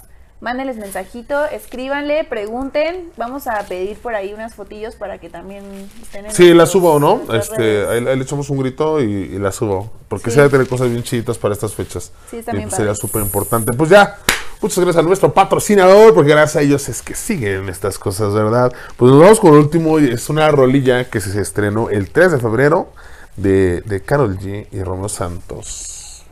mándenles 0.42 0.78
mensajito, 0.78 1.46
escríbanle, 1.46 2.24
pregunten. 2.24 3.12
Vamos 3.18 3.48
a 3.48 3.60
pedir 3.64 3.98
por 3.98 4.16
ahí 4.16 4.34
unas 4.34 4.56
fotillos 4.56 4.96
para 4.96 5.18
que 5.20 5.30
también 5.30 5.64
estén 6.02 6.26
en 6.26 6.32
Sí, 6.32 6.54
la 6.54 6.66
subo, 6.66 7.00
¿no? 7.00 7.22
Este, 7.34 7.86
ahí, 7.88 8.06
ahí 8.08 8.16
le 8.18 8.24
echamos 8.24 8.50
un 8.50 8.60
grito 8.60 9.02
y, 9.02 9.06
y 9.06 9.40
la 9.40 9.52
subo. 9.52 9.92
Porque 10.08 10.30
Sí. 10.30 10.36
sí. 10.36 10.38
debe 10.38 10.50
tener 10.50 10.68
cosas 10.68 10.90
bien 10.90 11.04
chiditas 11.04 11.38
para 11.38 11.54
estas 11.54 11.74
fechas. 11.74 12.12
Sí, 12.30 12.42
bien 12.52 12.64
pues 12.64 12.76
sería 12.76 12.96
súper 12.96 13.22
importante. 13.22 13.74
Pues 13.74 13.90
ya, 13.90 14.18
muchas 14.62 14.80
gracias 14.80 15.04
a 15.04 15.08
nuestro 15.08 15.34
patrocinador, 15.34 16.14
porque 16.14 16.32
gracias 16.32 16.56
a 16.56 16.62
ellos 16.62 16.88
es 16.90 17.02
que 17.02 17.16
siguen 17.16 17.68
estas 17.70 18.00
cosas, 18.00 18.34
¿verdad? 18.34 18.72
Pues 18.98 19.12
nos 19.12 19.22
vamos 19.22 19.40
con 19.40 19.54
el 19.54 19.60
último, 19.60 20.00
es 20.00 20.30
una 20.30 20.50
rolilla 20.52 21.10
que 21.10 21.20
se 21.20 21.40
estrenó 21.42 21.90
el 21.90 22.10
3 22.12 22.32
de 22.34 22.40
febrero 22.40 22.92
de, 23.36 23.82
de 23.82 24.02
Carol 24.02 24.38
G 24.40 24.68
y 24.72 24.84
Romeo 24.84 25.10
Santos. 25.10 26.24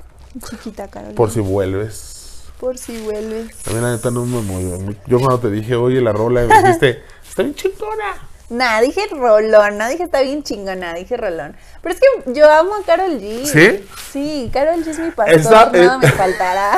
Chiquita, 0.49 0.87
Carolina. 0.87 1.15
Por 1.15 1.31
si 1.31 1.39
vuelves. 1.39 2.16
Por 2.59 2.77
si 2.77 2.97
vuelves. 3.01 3.55
También 3.63 3.83
la 3.83 3.91
neta 3.91 4.09
no 4.11 4.25
me 4.25 4.41
movió. 4.41 4.95
Yo 5.05 5.19
cuando 5.19 5.39
te 5.39 5.51
dije, 5.51 5.75
oye, 5.75 6.01
la 6.01 6.11
rola, 6.11 6.41
me 6.41 6.61
dijiste, 6.63 7.03
está 7.29 7.43
bien 7.43 7.55
chingona. 7.55 8.15
Nah, 8.49 8.79
dije 8.79 9.01
rolón, 9.11 9.77
no 9.77 9.89
dije 9.89 10.03
está 10.03 10.21
bien 10.21 10.41
chingona, 10.41 10.93
dije 10.93 11.17
rolón. 11.17 11.55
Pero 11.81 11.93
es 11.93 11.99
que 11.99 12.31
yo 12.33 12.49
amo 12.49 12.75
a 12.75 12.83
Carol 12.85 13.19
G. 13.19 13.45
¿Sí? 13.45 13.85
Sí, 14.11 14.49
Carol 14.53 14.83
G 14.85 14.87
es 14.87 14.99
mi 14.99 15.11
pastor, 15.11 15.35
Esa- 15.37 15.69
nada 15.71 15.95
eh, 15.95 15.97
me 16.01 16.11
faltará. 16.11 16.77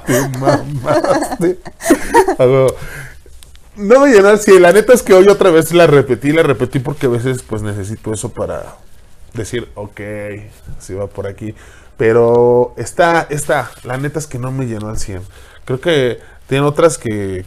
Te 0.06 0.28
mamaste. 0.38 1.58
A 2.38 2.44
huevo. 2.44 2.74
No 3.76 4.02
al 4.04 4.38
100. 4.38 4.62
La 4.62 4.72
neta 4.72 4.92
es 4.92 5.02
que 5.02 5.14
hoy 5.14 5.26
otra 5.28 5.50
vez 5.50 5.72
la 5.72 5.86
repetí, 5.86 6.32
la 6.32 6.42
repetí 6.42 6.78
porque 6.78 7.06
a 7.06 7.10
veces 7.10 7.42
pues 7.42 7.62
necesito 7.62 8.12
eso 8.12 8.28
para 8.28 8.76
decir, 9.34 9.68
ok, 9.74 10.00
si 10.78 10.94
va 10.94 11.06
por 11.06 11.26
aquí. 11.26 11.54
Pero 11.96 12.74
esta, 12.76 13.26
esta, 13.28 13.70
la 13.84 13.98
neta 13.98 14.18
es 14.18 14.26
que 14.26 14.38
no 14.38 14.50
me 14.50 14.66
llenó 14.66 14.88
al 14.88 14.98
100. 14.98 15.22
Creo 15.64 15.80
que 15.80 16.18
tiene 16.48 16.64
otras 16.64 16.96
que, 16.96 17.44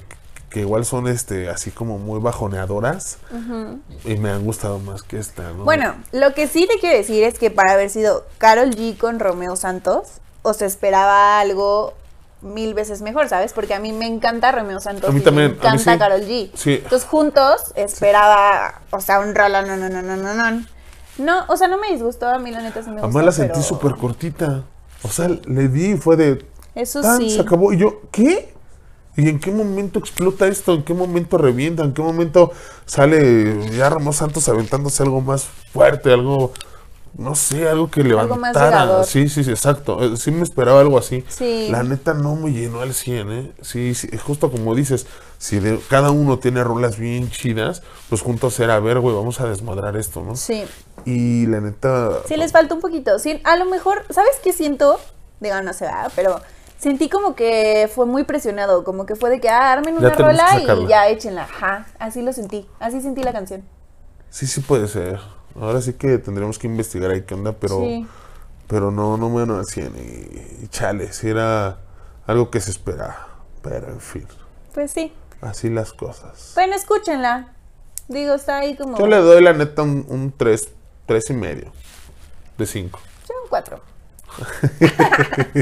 que 0.50 0.60
igual 0.60 0.86
son 0.86 1.08
este 1.08 1.50
así 1.50 1.72
como 1.72 1.98
muy 1.98 2.19
bajoneadoras 2.19 3.17
y 4.06 4.15
me 4.17 4.30
han 4.30 4.46
gustado 4.46 4.78
más 4.78 5.02
que 5.02 5.17
esta, 5.17 5.52
¿no? 5.54 5.63
Bueno, 5.63 5.96
lo 6.12 6.34
que 6.36 6.48
sí 6.48 6.67
te 6.67 6.80
quiero 6.80 6.96
decir 6.96 7.24
es 7.24 7.39
que 7.39 7.50
para 7.50 7.74
haber 7.74 7.89
sido 7.89 8.26
Carol 8.38 8.69
G 8.69 8.96
con 8.98 9.19
Romeo 9.19 9.56
Santos, 9.56 10.22
o 10.43 10.54
se 10.54 10.65
esperaba 10.65 11.39
algo 11.39 11.93
mil 12.41 12.74
veces 12.74 13.02
mejor, 13.02 13.30
¿sabes? 13.30 13.54
Porque 13.54 13.74
a 13.74 13.80
mí 13.80 13.91
me 13.93 14.06
encanta 14.06 14.52
Romeo 14.52 14.80
Santos 14.80 15.10
A 15.10 15.13
mí 15.13 15.22
y 15.22 15.24
también, 15.24 15.52
me 15.52 15.67
a 15.67 15.72
mí 15.72 15.78
encanta 15.82 15.93
sí. 15.93 16.00
Carol 16.00 16.22
G. 16.22 16.52
Sí. 16.54 16.74
Entonces 16.84 17.08
juntos 17.08 17.74
esperaba, 17.76 18.82
o 18.91 19.02
sea, 19.02 19.22
un 19.22 19.34
rollo, 19.34 19.62
no, 19.63 19.78
no, 19.78 19.89
no, 19.89 20.02
no, 20.02 20.15
no, 20.17 20.34
no. 20.34 20.65
No, 21.17 21.43
o 21.47 21.58
sea, 21.58 21.67
no 21.67 21.78
me 21.78 21.91
disgustó, 21.91 22.28
a 22.28 22.39
mí 22.39 22.52
la 22.52 22.62
neta 22.62 22.82
sí 22.82 22.88
me 22.89 22.93
gustó. 22.95 23.06
Además 23.08 23.26
la 23.26 23.32
sentí 23.32 23.52
pero- 23.54 23.63
súper 23.63 23.95
cortita. 23.95 24.63
O 25.04 25.10
sea, 25.10 25.28
le 25.28 25.67
di 25.67 25.91
y 25.91 25.97
fue 25.97 26.15
de... 26.15 26.45
Eso 26.76 27.02
tan, 27.02 27.19
sí. 27.19 27.30
Se 27.30 27.41
acabó. 27.41 27.71
Y 27.73 27.78
yo, 27.78 28.02
¿qué? 28.12 28.54
¿Y 29.15 29.30
en 29.30 29.39
qué 29.39 29.52
momento 29.52 29.99
explota 29.99 30.47
esto? 30.47 30.73
¿En 30.73 30.84
qué 30.84 30.93
momento 30.93 31.38
revienta? 31.38 31.84
¿En 31.84 31.93
qué 31.93 32.02
momento 32.02 32.52
sale 32.86 33.69
ya 33.71 33.89
Ramos 33.89 34.15
Santos 34.15 34.47
aventándose 34.49 35.04
algo 35.04 35.21
más 35.21 35.43
fuerte? 35.71 36.12
Algo, 36.12 36.52
no 37.15 37.36
sé, 37.36 37.67
algo 37.69 37.91
que 37.91 38.02
Algo 38.02 38.36
más 38.38 38.56
levantara. 38.56 39.04
Sí, 39.04 39.30
sí, 39.30 39.43
sí, 39.43 39.52
exacto. 39.52 40.02
Eh, 40.04 40.17
Sí 40.17 40.32
me 40.32 40.41
esperaba 40.41 40.80
algo 40.82 40.97
así. 40.97 41.23
Sí. 41.28 41.67
La 41.69 41.84
neta 41.84 42.13
no 42.15 42.36
me 42.36 42.52
llenó 42.52 42.82
al 42.82 42.93
100, 42.95 43.32
¿eh? 43.32 43.52
Sí, 43.62 43.93
sí, 43.93 44.10
justo 44.17 44.49
como 44.49 44.73
dices, 44.73 45.06
si 45.38 45.60
de- 45.60 45.80
cada 45.89 46.10
uno 46.10 46.39
tiene 46.39 46.63
rolas 46.63 46.97
bien 46.97 47.30
chidas, 47.30 47.84
pues 48.10 48.21
juntos 48.21 48.60
era, 48.60 48.76
a 48.76 48.80
ver, 48.80 48.99
güey, 48.99 49.15
vamos 49.15 49.39
a 49.41 49.45
desmadrar 49.47 49.95
esto, 49.95 50.23
¿no? 50.23 50.36
Sí. 50.36 50.63
Y 51.05 51.45
la 51.47 51.59
neta... 51.61 52.11
Sí, 52.27 52.35
les 52.37 52.51
falta 52.51 52.73
un 52.73 52.81
poquito. 52.81 53.19
Sí, 53.19 53.41
a 53.43 53.55
lo 53.57 53.65
mejor, 53.65 54.03
¿sabes 54.09 54.39
qué 54.43 54.53
siento? 54.53 54.99
Digo, 55.39 55.61
no 55.61 55.73
sé, 55.73 55.85
¿verdad? 55.85 56.11
pero 56.15 56.41
sentí 56.77 57.09
como 57.09 57.35
que 57.35 57.89
fue 57.93 58.05
muy 58.05 58.23
presionado, 58.23 58.83
como 58.83 59.05
que 59.05 59.15
fue 59.15 59.29
de 59.29 59.39
que 59.39 59.49
ah, 59.49 59.71
armen 59.71 59.97
una 59.97 60.09
rola 60.09 60.59
y 60.59 60.87
ya 60.87 61.07
échenla. 61.07 61.43
Ajá, 61.43 61.87
así 61.99 62.21
lo 62.21 62.33
sentí, 62.33 62.67
así 62.79 63.01
sentí 63.01 63.23
la 63.23 63.33
canción. 63.33 63.63
Sí, 64.29 64.47
sí 64.47 64.61
puede 64.61 64.87
ser. 64.87 65.19
Ahora 65.59 65.81
sí 65.81 65.93
que 65.93 66.17
tendremos 66.17 66.57
que 66.57 66.67
investigar 66.67 67.11
ahí 67.11 67.21
qué 67.23 67.33
onda, 67.33 67.53
pero... 67.53 67.79
Sí. 67.79 68.07
Pero 68.67 68.91
no, 68.91 69.17
no 69.17 69.29
me 69.29 69.41
al 69.41 69.65
100 69.65 69.93
y, 69.95 70.63
y 70.63 70.67
chale, 70.69 71.11
si 71.11 71.29
era 71.29 71.79
algo 72.25 72.49
que 72.49 72.59
se 72.59 72.71
esperaba. 72.71 73.27
Pero 73.61 73.89
en 73.89 73.99
fin, 73.99 74.27
Pues 74.73 74.91
sí. 74.91 75.13
así 75.41 75.69
las 75.69 75.93
cosas. 75.93 76.53
Bueno, 76.55 76.75
escúchenla. 76.75 77.53
Digo, 78.07 78.33
está 78.33 78.57
ahí 78.57 78.75
como... 78.75 78.97
Yo 78.97 79.07
le 79.07 79.17
doy 79.17 79.41
la 79.43 79.53
neta 79.53 79.83
un, 79.83 80.05
un 80.09 80.33
3, 80.35 80.69
3 81.05 81.29
y 81.29 81.33
medio 81.33 81.71
de 82.57 82.65
5. 82.65 82.99
Yo 83.29 83.35
un 83.43 83.49
cuatro. 83.49 83.81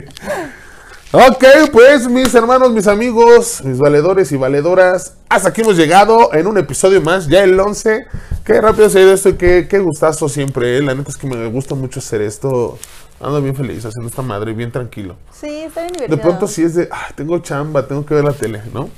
Ok, 1.13 1.43
pues 1.73 2.07
mis 2.07 2.33
hermanos, 2.33 2.71
mis 2.71 2.87
amigos, 2.87 3.61
mis 3.65 3.77
valedores 3.79 4.31
y 4.31 4.37
valedoras, 4.37 5.15
hasta 5.27 5.49
aquí 5.49 5.59
hemos 5.59 5.75
llegado 5.75 6.33
en 6.33 6.47
un 6.47 6.57
episodio 6.57 7.01
más, 7.01 7.27
ya 7.27 7.43
el 7.43 7.59
11. 7.59 8.05
Qué 8.45 8.61
rápido 8.61 8.89
se 8.89 8.99
ha 8.99 9.01
ido 9.01 9.11
esto 9.11 9.27
y 9.27 9.33
qué, 9.33 9.67
qué 9.69 9.79
gustazo 9.79 10.29
siempre, 10.29 10.77
¿eh? 10.77 10.81
La 10.81 10.95
neta 10.95 11.09
es 11.11 11.17
que 11.17 11.27
me 11.27 11.47
gusta 11.47 11.75
mucho 11.75 11.99
hacer 11.99 12.21
esto. 12.21 12.79
Ando 13.19 13.41
bien 13.41 13.57
feliz 13.57 13.83
haciendo 13.83 14.07
esta 14.07 14.21
madre, 14.21 14.53
bien 14.53 14.71
tranquilo. 14.71 15.17
Sí, 15.33 15.63
está 15.63 15.81
bien 15.81 15.91
De 15.95 15.99
divertido. 16.05 16.21
pronto 16.21 16.47
sí 16.47 16.63
es 16.63 16.75
de, 16.75 16.87
ay, 16.89 17.11
tengo 17.13 17.37
chamba, 17.39 17.85
tengo 17.85 18.05
que 18.05 18.13
ver 18.13 18.23
la 18.23 18.31
tele, 18.33 18.61
¿no? 18.73 18.89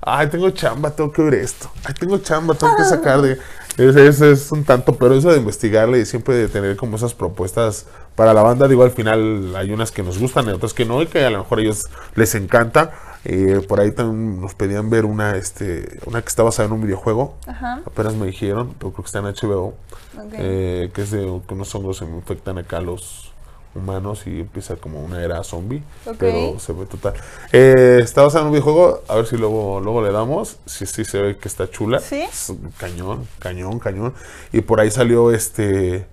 Ay, 0.00 0.28
tengo 0.30 0.48
chamba, 0.50 0.92
tengo 0.92 1.10
que 1.10 1.22
ver 1.22 1.34
esto. 1.34 1.68
Ay, 1.84 1.94
tengo 1.98 2.18
chamba, 2.18 2.54
tengo 2.54 2.76
que 2.76 2.84
sacar 2.84 3.20
de... 3.22 3.38
Ese 3.76 4.06
es, 4.06 4.20
es 4.22 4.52
un 4.52 4.64
tanto, 4.64 4.94
pero 4.96 5.14
eso 5.14 5.30
de 5.30 5.38
investigarle 5.38 5.98
y 5.98 6.06
siempre 6.06 6.34
de 6.34 6.48
tener 6.48 6.76
como 6.76 6.96
esas 6.96 7.12
propuestas 7.14 7.86
para 8.14 8.32
la 8.32 8.42
banda, 8.42 8.68
digo, 8.68 8.82
al 8.82 8.90
final 8.90 9.54
hay 9.54 9.70
unas 9.70 9.92
que 9.92 10.02
nos 10.02 10.18
gustan 10.18 10.46
y 10.46 10.50
otras 10.50 10.72
que 10.72 10.86
no, 10.86 11.02
y 11.02 11.06
que 11.06 11.24
a 11.24 11.30
lo 11.30 11.38
mejor 11.38 11.58
a 11.58 11.62
ellos 11.62 11.84
les 12.14 12.34
encanta. 12.34 12.92
Eh, 13.28 13.60
por 13.68 13.80
ahí 13.80 13.90
también 13.90 14.40
nos 14.40 14.54
pedían 14.54 14.88
ver 14.88 15.04
una, 15.04 15.36
este, 15.36 15.98
una 16.06 16.22
que 16.22 16.28
está 16.28 16.42
basada 16.44 16.68
en 16.68 16.72
un 16.72 16.82
videojuego. 16.82 17.34
Ajá. 17.46 17.82
Apenas 17.84 18.14
me 18.14 18.26
dijeron, 18.26 18.74
pero 18.78 18.92
creo 18.92 19.02
que 19.04 19.08
está 19.08 19.18
en 19.18 19.24
HBO. 19.26 19.74
Ok. 20.16 20.32
eh, 20.34 20.90
que 20.94 21.02
es 21.02 21.10
de 21.10 21.40
que 21.46 21.54
unos 21.54 21.74
hongos 21.74 21.98
se 21.98 22.04
infectan 22.04 22.56
acá 22.58 22.80
los 22.80 23.32
humanos 23.76 24.26
y 24.26 24.40
empieza 24.40 24.76
como 24.76 25.04
una 25.04 25.22
era 25.22 25.42
zombie. 25.44 25.82
Ok. 26.06 26.16
Pero 26.18 26.58
se 26.58 26.72
ve 26.72 26.86
total. 26.86 27.14
Eh, 27.52 28.00
está 28.02 28.22
basado 28.22 28.42
en 28.42 28.46
un 28.48 28.52
videojuego, 28.52 29.02
a 29.08 29.16
ver 29.16 29.26
si 29.26 29.36
luego, 29.36 29.80
luego 29.80 30.02
le 30.02 30.12
damos. 30.12 30.58
Sí, 30.66 30.86
sí, 30.86 31.04
se 31.04 31.20
ve 31.20 31.36
que 31.36 31.48
está 31.48 31.70
chula. 31.70 32.00
¿Sí? 32.00 32.22
Es 32.22 32.52
cañón, 32.78 33.26
cañón, 33.38 33.78
cañón. 33.78 34.14
Y 34.52 34.60
por 34.62 34.80
ahí 34.80 34.90
salió 34.90 35.32
este 35.32 36.06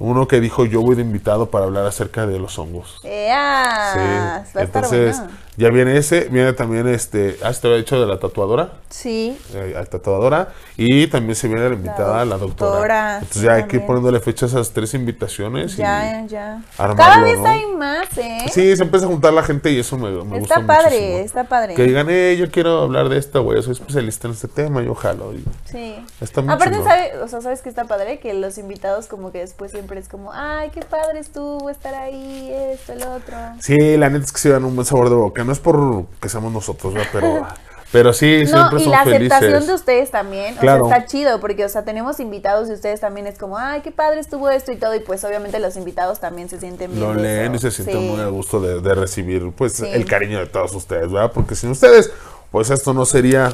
uno 0.00 0.26
que 0.26 0.40
dijo 0.40 0.64
yo 0.64 0.80
voy 0.80 0.96
de 0.96 1.02
invitado 1.02 1.50
para 1.50 1.66
hablar 1.66 1.84
acerca 1.84 2.26
de 2.26 2.38
los 2.38 2.58
hongos. 2.58 3.00
¡Ea! 3.04 3.90
Sí. 3.92 3.98
Va 4.56 4.62
a 4.62 4.64
estar 4.64 4.84
Entonces. 4.84 5.22
Ya 5.60 5.68
viene 5.70 5.96
ese, 5.96 6.28
viene 6.30 6.52
también 6.54 6.88
este, 6.88 7.36
ah, 7.44 7.52
se 7.52 7.60
te 7.60 7.76
dicho 7.76 8.00
de 8.00 8.06
la 8.06 8.18
tatuadora 8.18 8.72
Sí. 8.88 9.38
eh, 9.54 9.72
la 9.74 9.84
tatuadora 9.84 10.48
y 10.76 11.06
también 11.06 11.36
se 11.36 11.46
viene 11.48 11.68
la 11.68 11.74
invitada, 11.74 12.24
la, 12.24 12.36
doctora. 12.38 12.70
doctora, 12.70 13.14
Entonces 13.18 13.42
ya 13.42 13.52
hay 13.54 13.64
que 13.64 13.76
ir 13.76 13.86
poniéndole 13.86 14.18
fecha 14.20 14.46
a 14.46 14.48
esas 14.48 14.70
tres 14.72 14.94
invitaciones. 14.94 15.74
y- 15.74 15.76
Ya, 15.76 16.24
ya. 16.26 16.62
armarlo, 16.78 16.96
Cada 16.96 17.20
vez 17.22 17.38
¿no? 17.38 17.46
hay 17.46 17.66
más, 17.66 18.18
¿eh? 18.18 18.38
Sí, 18.50 18.74
se 18.76 18.82
empieza 18.82 19.06
a 19.06 19.08
juntar 19.08 19.32
la 19.32 19.42
gente 19.42 19.70
y 19.70 19.78
eso 19.78 19.96
me, 19.96 20.10
me 20.10 20.38
gusta 20.40 20.54
Está 20.56 20.66
padre, 20.66 20.96
muchísimo. 20.96 21.18
está 21.18 21.44
padre. 21.44 21.74
Que 21.74 21.82
digan, 21.84 22.06
eh, 22.10 22.36
yo 22.38 22.50
quiero 22.50 22.80
hablar 22.82 23.08
de 23.08 23.18
esto, 23.18 23.42
güey, 23.44 23.62
soy 23.62 23.72
especialista 23.74 24.26
en 24.28 24.34
este 24.34 24.48
tema, 24.48 24.82
yo 24.82 24.94
jalo. 24.94 25.32
Y 25.34 25.44
Sí. 25.66 26.04
Está 26.20 26.40
muy 26.40 26.52
Aparte. 26.54 26.82
¿sabe? 26.82 27.18
O 27.22 27.28
sea, 27.28 27.40
¿sabes 27.42 27.62
qué 27.62 27.68
está 27.68 27.84
padre? 27.84 28.18
Que 28.18 28.34
los 28.34 28.58
invitados 28.58 29.06
como 29.06 29.30
que 29.30 29.38
después 29.38 29.70
siempre 29.70 30.00
es 30.00 30.08
como, 30.08 30.32
ay, 30.32 30.70
qué 30.70 30.80
padre 30.80 31.20
estuvo 31.20 31.68
estar 31.70 31.94
ahí, 31.94 32.50
esto, 32.72 32.92
el 32.94 33.02
otro. 33.02 33.36
Sí, 33.60 33.76
la 33.96 34.08
neta 34.10 34.24
es 34.24 34.32
que 34.32 34.38
se 34.38 34.48
dan 34.50 34.64
un 34.64 34.74
buen 34.74 34.86
sabor 34.86 35.08
de 35.10 35.14
boca. 35.16 35.44
No 35.50 35.54
es 35.54 35.58
por 35.58 36.04
que 36.20 36.28
seamos 36.28 36.52
nosotros, 36.52 36.94
¿verdad? 36.94 37.08
pero, 37.12 37.46
pero 37.90 38.12
sí, 38.12 38.44
No, 38.44 38.46
siempre 38.70 38.78
y 38.80 38.82
son 38.84 38.92
la 38.92 39.00
aceptación 39.00 39.40
felices. 39.50 39.66
de 39.66 39.74
ustedes 39.74 40.10
también, 40.12 40.54
Claro. 40.54 40.84
o 40.84 40.88
sea, 40.88 40.98
está 40.98 41.08
chido, 41.08 41.40
porque, 41.40 41.64
o 41.64 41.68
sea, 41.68 41.82
tenemos 41.84 42.20
invitados 42.20 42.68
y 42.68 42.72
ustedes 42.74 43.00
también 43.00 43.26
es 43.26 43.36
como, 43.36 43.58
ay, 43.58 43.80
qué 43.80 43.90
padre 43.90 44.20
estuvo 44.20 44.48
esto 44.48 44.70
y 44.70 44.76
todo, 44.76 44.94
y 44.94 45.00
pues 45.00 45.24
obviamente 45.24 45.58
los 45.58 45.74
invitados 45.76 46.20
también 46.20 46.48
se 46.48 46.60
sienten 46.60 46.92
bien. 46.92 47.02
Lo 47.02 47.14
leen 47.14 47.56
y 47.56 47.58
se 47.58 47.72
sienten 47.72 47.98
Sí. 47.98 48.08
muy 48.10 48.20
a 48.20 48.28
gusto 48.28 48.60
de, 48.60 48.80
de 48.80 48.94
recibir 48.94 49.50
pues 49.50 49.72
Sí. 49.72 49.88
el 49.92 50.04
cariño 50.06 50.38
de 50.38 50.46
todos 50.46 50.72
ustedes, 50.72 51.10
¿verdad? 51.10 51.32
Porque 51.34 51.56
sin 51.56 51.70
ustedes, 51.72 52.12
pues 52.52 52.70
esto 52.70 52.94
no 52.94 53.04
sería... 53.04 53.52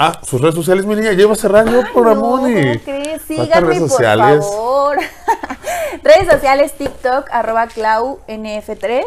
Ah, 0.00 0.20
sus 0.24 0.40
redes 0.40 0.56
sociales, 0.56 0.84
mi 0.86 0.94
niña, 0.96 1.12
lleva 1.12 1.32
a 1.34 1.36
cerrar 1.36 1.64
yo 1.66 1.82
No, 1.82 1.88
y... 1.88 1.92
¿cómo 1.92 2.42
crees? 2.42 2.82
¿Cuántas 2.84 3.26
Síganme, 3.26 3.66
redes 3.68 3.80
por 3.80 3.90
sociales? 3.90 4.44
favor. 4.44 4.96
redes 6.02 6.28
sociales, 6.30 6.72
TikTok, 6.78 7.26
arroba 7.30 7.66
claunf3, 7.68 9.02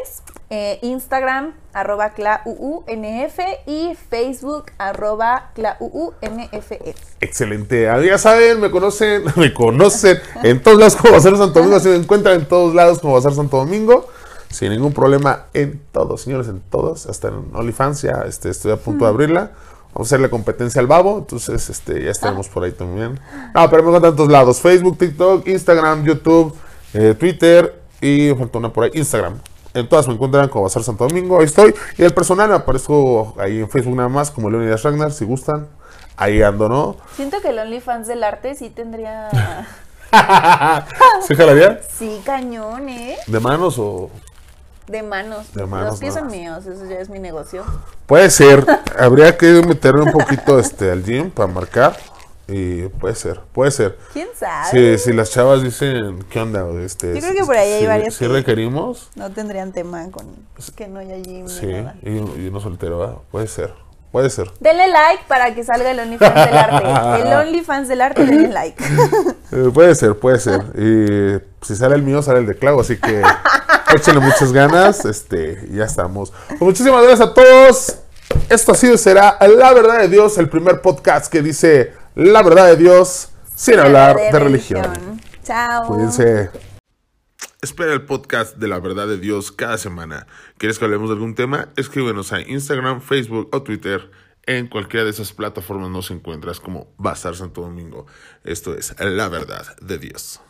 eh, 0.54 0.80
Instagram, 0.82 1.54
arroba 1.72 2.10
clauunf 2.10 3.40
y 3.66 3.96
Facebook, 4.10 4.66
arroba 4.78 5.52
clauunfe. 5.56 6.94
Excelente. 7.22 7.90
Ah, 7.90 8.02
Ya 8.02 8.18
saben, 8.18 8.60
me 8.60 8.70
conocen, 8.70 9.24
me 9.38 9.54
conocen 9.54 10.20
en 10.44 10.62
todos 10.62 10.78
lados 10.78 10.98
como 10.98 11.14
Bazar 11.14 11.38
Santo 11.38 11.60
Domingo. 11.60 11.80
Se 11.80 11.88
me 11.90 11.96
encuentran 11.96 12.42
en 12.42 12.46
todos 12.46 12.76
lados 12.76 13.00
como 13.00 13.14
Bazar 13.14 13.34
Santo 13.34 13.58
Domingo. 13.58 14.10
Sin 14.50 14.72
ningún 14.72 14.92
problema 14.92 15.46
en 15.54 15.82
todos, 15.94 16.24
señores, 16.24 16.50
en 16.50 16.60
todos. 16.60 17.06
Hasta 17.06 17.30
en 17.30 17.46
OnlyFans 17.54 18.02
ya 18.02 18.26
este, 18.28 18.50
estoy 18.50 18.74
a 18.74 18.78
punto 18.78 19.06
de 19.06 19.12
abrirla. 19.12 19.52
Vamos 19.94 20.08
a 20.08 20.16
hacer 20.16 20.20
la 20.20 20.30
competencia 20.30 20.82
al 20.82 20.88
babo. 20.88 21.20
Entonces, 21.20 21.70
este, 21.70 22.04
ya 22.04 22.12
estaremos 22.12 22.50
por 22.50 22.66
ahí 22.66 22.74
también. 22.74 23.18
No, 23.56 23.70
pero 23.70 23.84
me 23.84 23.88
encuentran 23.88 24.12
en 24.12 24.18
todos 24.18 24.30
lados. 24.30 24.60
Facebook, 24.60 24.98
TikTok, 24.98 25.48
Instagram, 25.48 26.04
YouTube, 26.04 26.54
eh, 26.94 27.16
Twitter 27.18 27.82
y 28.02 28.34
falta 28.34 28.58
una 28.58 28.74
por 28.74 28.84
ahí, 28.84 28.92
Instagram. 28.96 29.40
En 29.74 29.88
todas 29.88 30.08
me 30.08 30.14
encuentran 30.14 30.50
como 30.50 30.64
Bazar 30.64 30.84
Santo 30.84 31.08
Domingo. 31.08 31.40
Ahí 31.40 31.46
estoy. 31.46 31.74
Y 31.98 32.04
el 32.04 32.14
personal 32.14 32.52
aparezco 32.54 33.36
ahí 33.40 33.60
en 33.60 33.70
Facebook 33.70 33.96
nada 33.96 34.10
más 34.10 34.32
como 34.32 34.50
Leonidas 34.50 34.84
Ragnar, 34.84 35.12
si 35.12 35.26
gustan. 35.26 35.68
Ahí 36.18 36.42
ando, 36.42 36.68
¿no? 36.68 36.98
Siento 37.16 37.42
que 37.42 37.50
el 37.50 37.60
OnlyFans 37.60 38.08
del 38.08 38.24
arte 38.24 38.56
sí 38.56 38.70
tendría... 38.70 39.30
¿Se 41.26 41.36
jalaría? 41.36 41.80
sí, 41.90 42.22
cañón, 42.26 42.90
¿eh? 42.90 43.18
¿De 43.28 43.40
manos 43.40 43.80
o...? 43.80 44.10
De 44.88 45.04
manos. 45.04 45.54
De 45.54 45.66
manos, 45.66 45.92
Los 45.92 46.00
pies 46.00 46.16
son 46.16 46.28
míos, 46.28 46.66
eso 46.66 46.86
ya 46.86 47.00
es 47.00 47.10
mi 47.10 47.20
negocio. 47.20 47.64
Puede 48.08 48.30
ser. 48.30 48.66
Habría 49.00 49.38
que 49.38 49.64
meterle 49.66 50.02
un 50.02 50.12
poquito 50.12 50.60
este, 50.60 50.92
al 50.92 51.04
gym 51.04 51.32
para 51.32 51.48
marcar. 51.48 51.98
Y 52.54 52.88
puede 52.90 53.16
ser, 53.16 53.40
puede 53.54 53.72
ser. 53.72 53.98
¿Quién 54.14 54.28
sabe? 54.38 54.98
Si, 54.98 55.06
si 55.06 55.14
las 55.14 55.32
chavas 55.32 55.64
dicen, 55.64 56.24
¿qué 56.30 56.40
onda? 56.40 56.66
Este, 56.84 57.14
Yo 57.16 57.22
creo 57.22 57.34
que 57.34 57.46
por 57.46 57.56
ahí 57.56 57.72
hay 57.72 57.82
si- 57.82 57.88
varias 57.88 58.14
Si 58.16 58.26
que- 58.26 58.32
requerimos, 58.34 59.10
No 59.16 59.32
tendrían 59.32 59.72
tema 59.72 60.10
con 60.12 60.26
que 60.76 60.88
no 60.88 61.00
haya 61.00 61.18
gym 61.18 61.48
sí. 61.48 61.66
nada. 61.68 61.96
Y, 62.04 62.10
y 62.10 62.48
uno 62.50 62.60
soltero, 62.60 63.00
¿verdad? 63.00 63.16
Puede 63.32 63.48
ser, 63.48 63.74
puede 64.12 64.30
ser. 64.30 64.52
Denle 64.60 64.88
like 64.90 65.24
para 65.28 65.56
que 65.56 65.64
salga 65.64 65.90
el 65.92 66.00
OnlyFans 66.00 66.36
del 66.36 66.58
arte. 66.58 67.22
El 67.22 67.34
OnlyFans 67.48 67.88
del 67.88 68.02
arte, 68.02 68.26
denle 68.26 68.48
like. 68.50 68.84
Eh, 69.54 69.70
puede 69.74 69.94
ser, 69.96 70.18
puede 70.18 70.40
ser. 70.40 70.62
Y 70.78 71.66
si 71.66 71.76
sale 71.76 71.96
el 71.96 72.04
mío, 72.04 72.22
sale 72.22 72.40
el 72.40 72.46
de 72.46 72.56
Clau, 72.56 72.80
así 72.80 72.98
que 72.98 73.22
échenle 73.96 74.22
muchas 74.22 74.54
ganas. 74.54 75.04
Este, 75.04 75.68
y 75.70 75.76
ya 75.76 75.84
estamos. 75.84 76.32
Pues 76.48 76.62
muchísimas 76.62 77.04
gracias 77.04 77.28
a 77.30 77.34
todos. 77.34 77.96
Esto 78.48 78.72
ha 78.72 78.76
sido 78.76 78.98
será 78.98 79.38
La 79.42 79.74
Verdad 79.74 80.00
de 80.00 80.08
Dios, 80.08 80.38
el 80.38 80.48
primer 80.48 80.80
podcast 80.82 81.30
que 81.30 81.42
dice 81.42 81.92
La 82.16 82.44
Verdad 82.44 82.68
de 82.68 82.76
Dios 82.76 83.30
sin 83.56 83.80
hablar 83.80 84.18
de, 84.18 84.38
religión. 84.38 85.22
Chao. 85.44 85.88
Cuídense. 85.88 86.50
Espera 87.62 87.94
el 87.94 88.04
podcast 88.04 88.58
de 88.58 88.68
la 88.68 88.80
verdad 88.80 89.08
de 89.08 89.18
Dios 89.18 89.54
cada 89.54 89.78
semana. 89.78 90.28
¿Quieres 90.58 90.78
que 90.78 90.84
hablemos 90.84 91.10
de 91.10 91.14
algún 91.14 91.36
tema? 91.36 91.70
Escríbenos 91.78 92.34
a 92.34 92.42
Instagram, 92.42 93.00
Facebook 93.00 93.50
o 93.54 93.64
Twitter. 93.64 94.12
En 94.46 94.68
cualquiera 94.68 95.06
de 95.06 95.12
esas 95.12 95.32
plataformas 95.32 95.90
nos 95.90 96.12
encuentras 96.12 96.60
como 96.60 96.94
Bazar 96.98 97.36
Santo 97.36 97.62
Domingo. 97.62 98.08
Esto 98.44 98.76
es 98.76 98.94
la 99.00 99.30
verdad 99.30 99.78
de 99.80 99.98
Dios. 99.98 100.42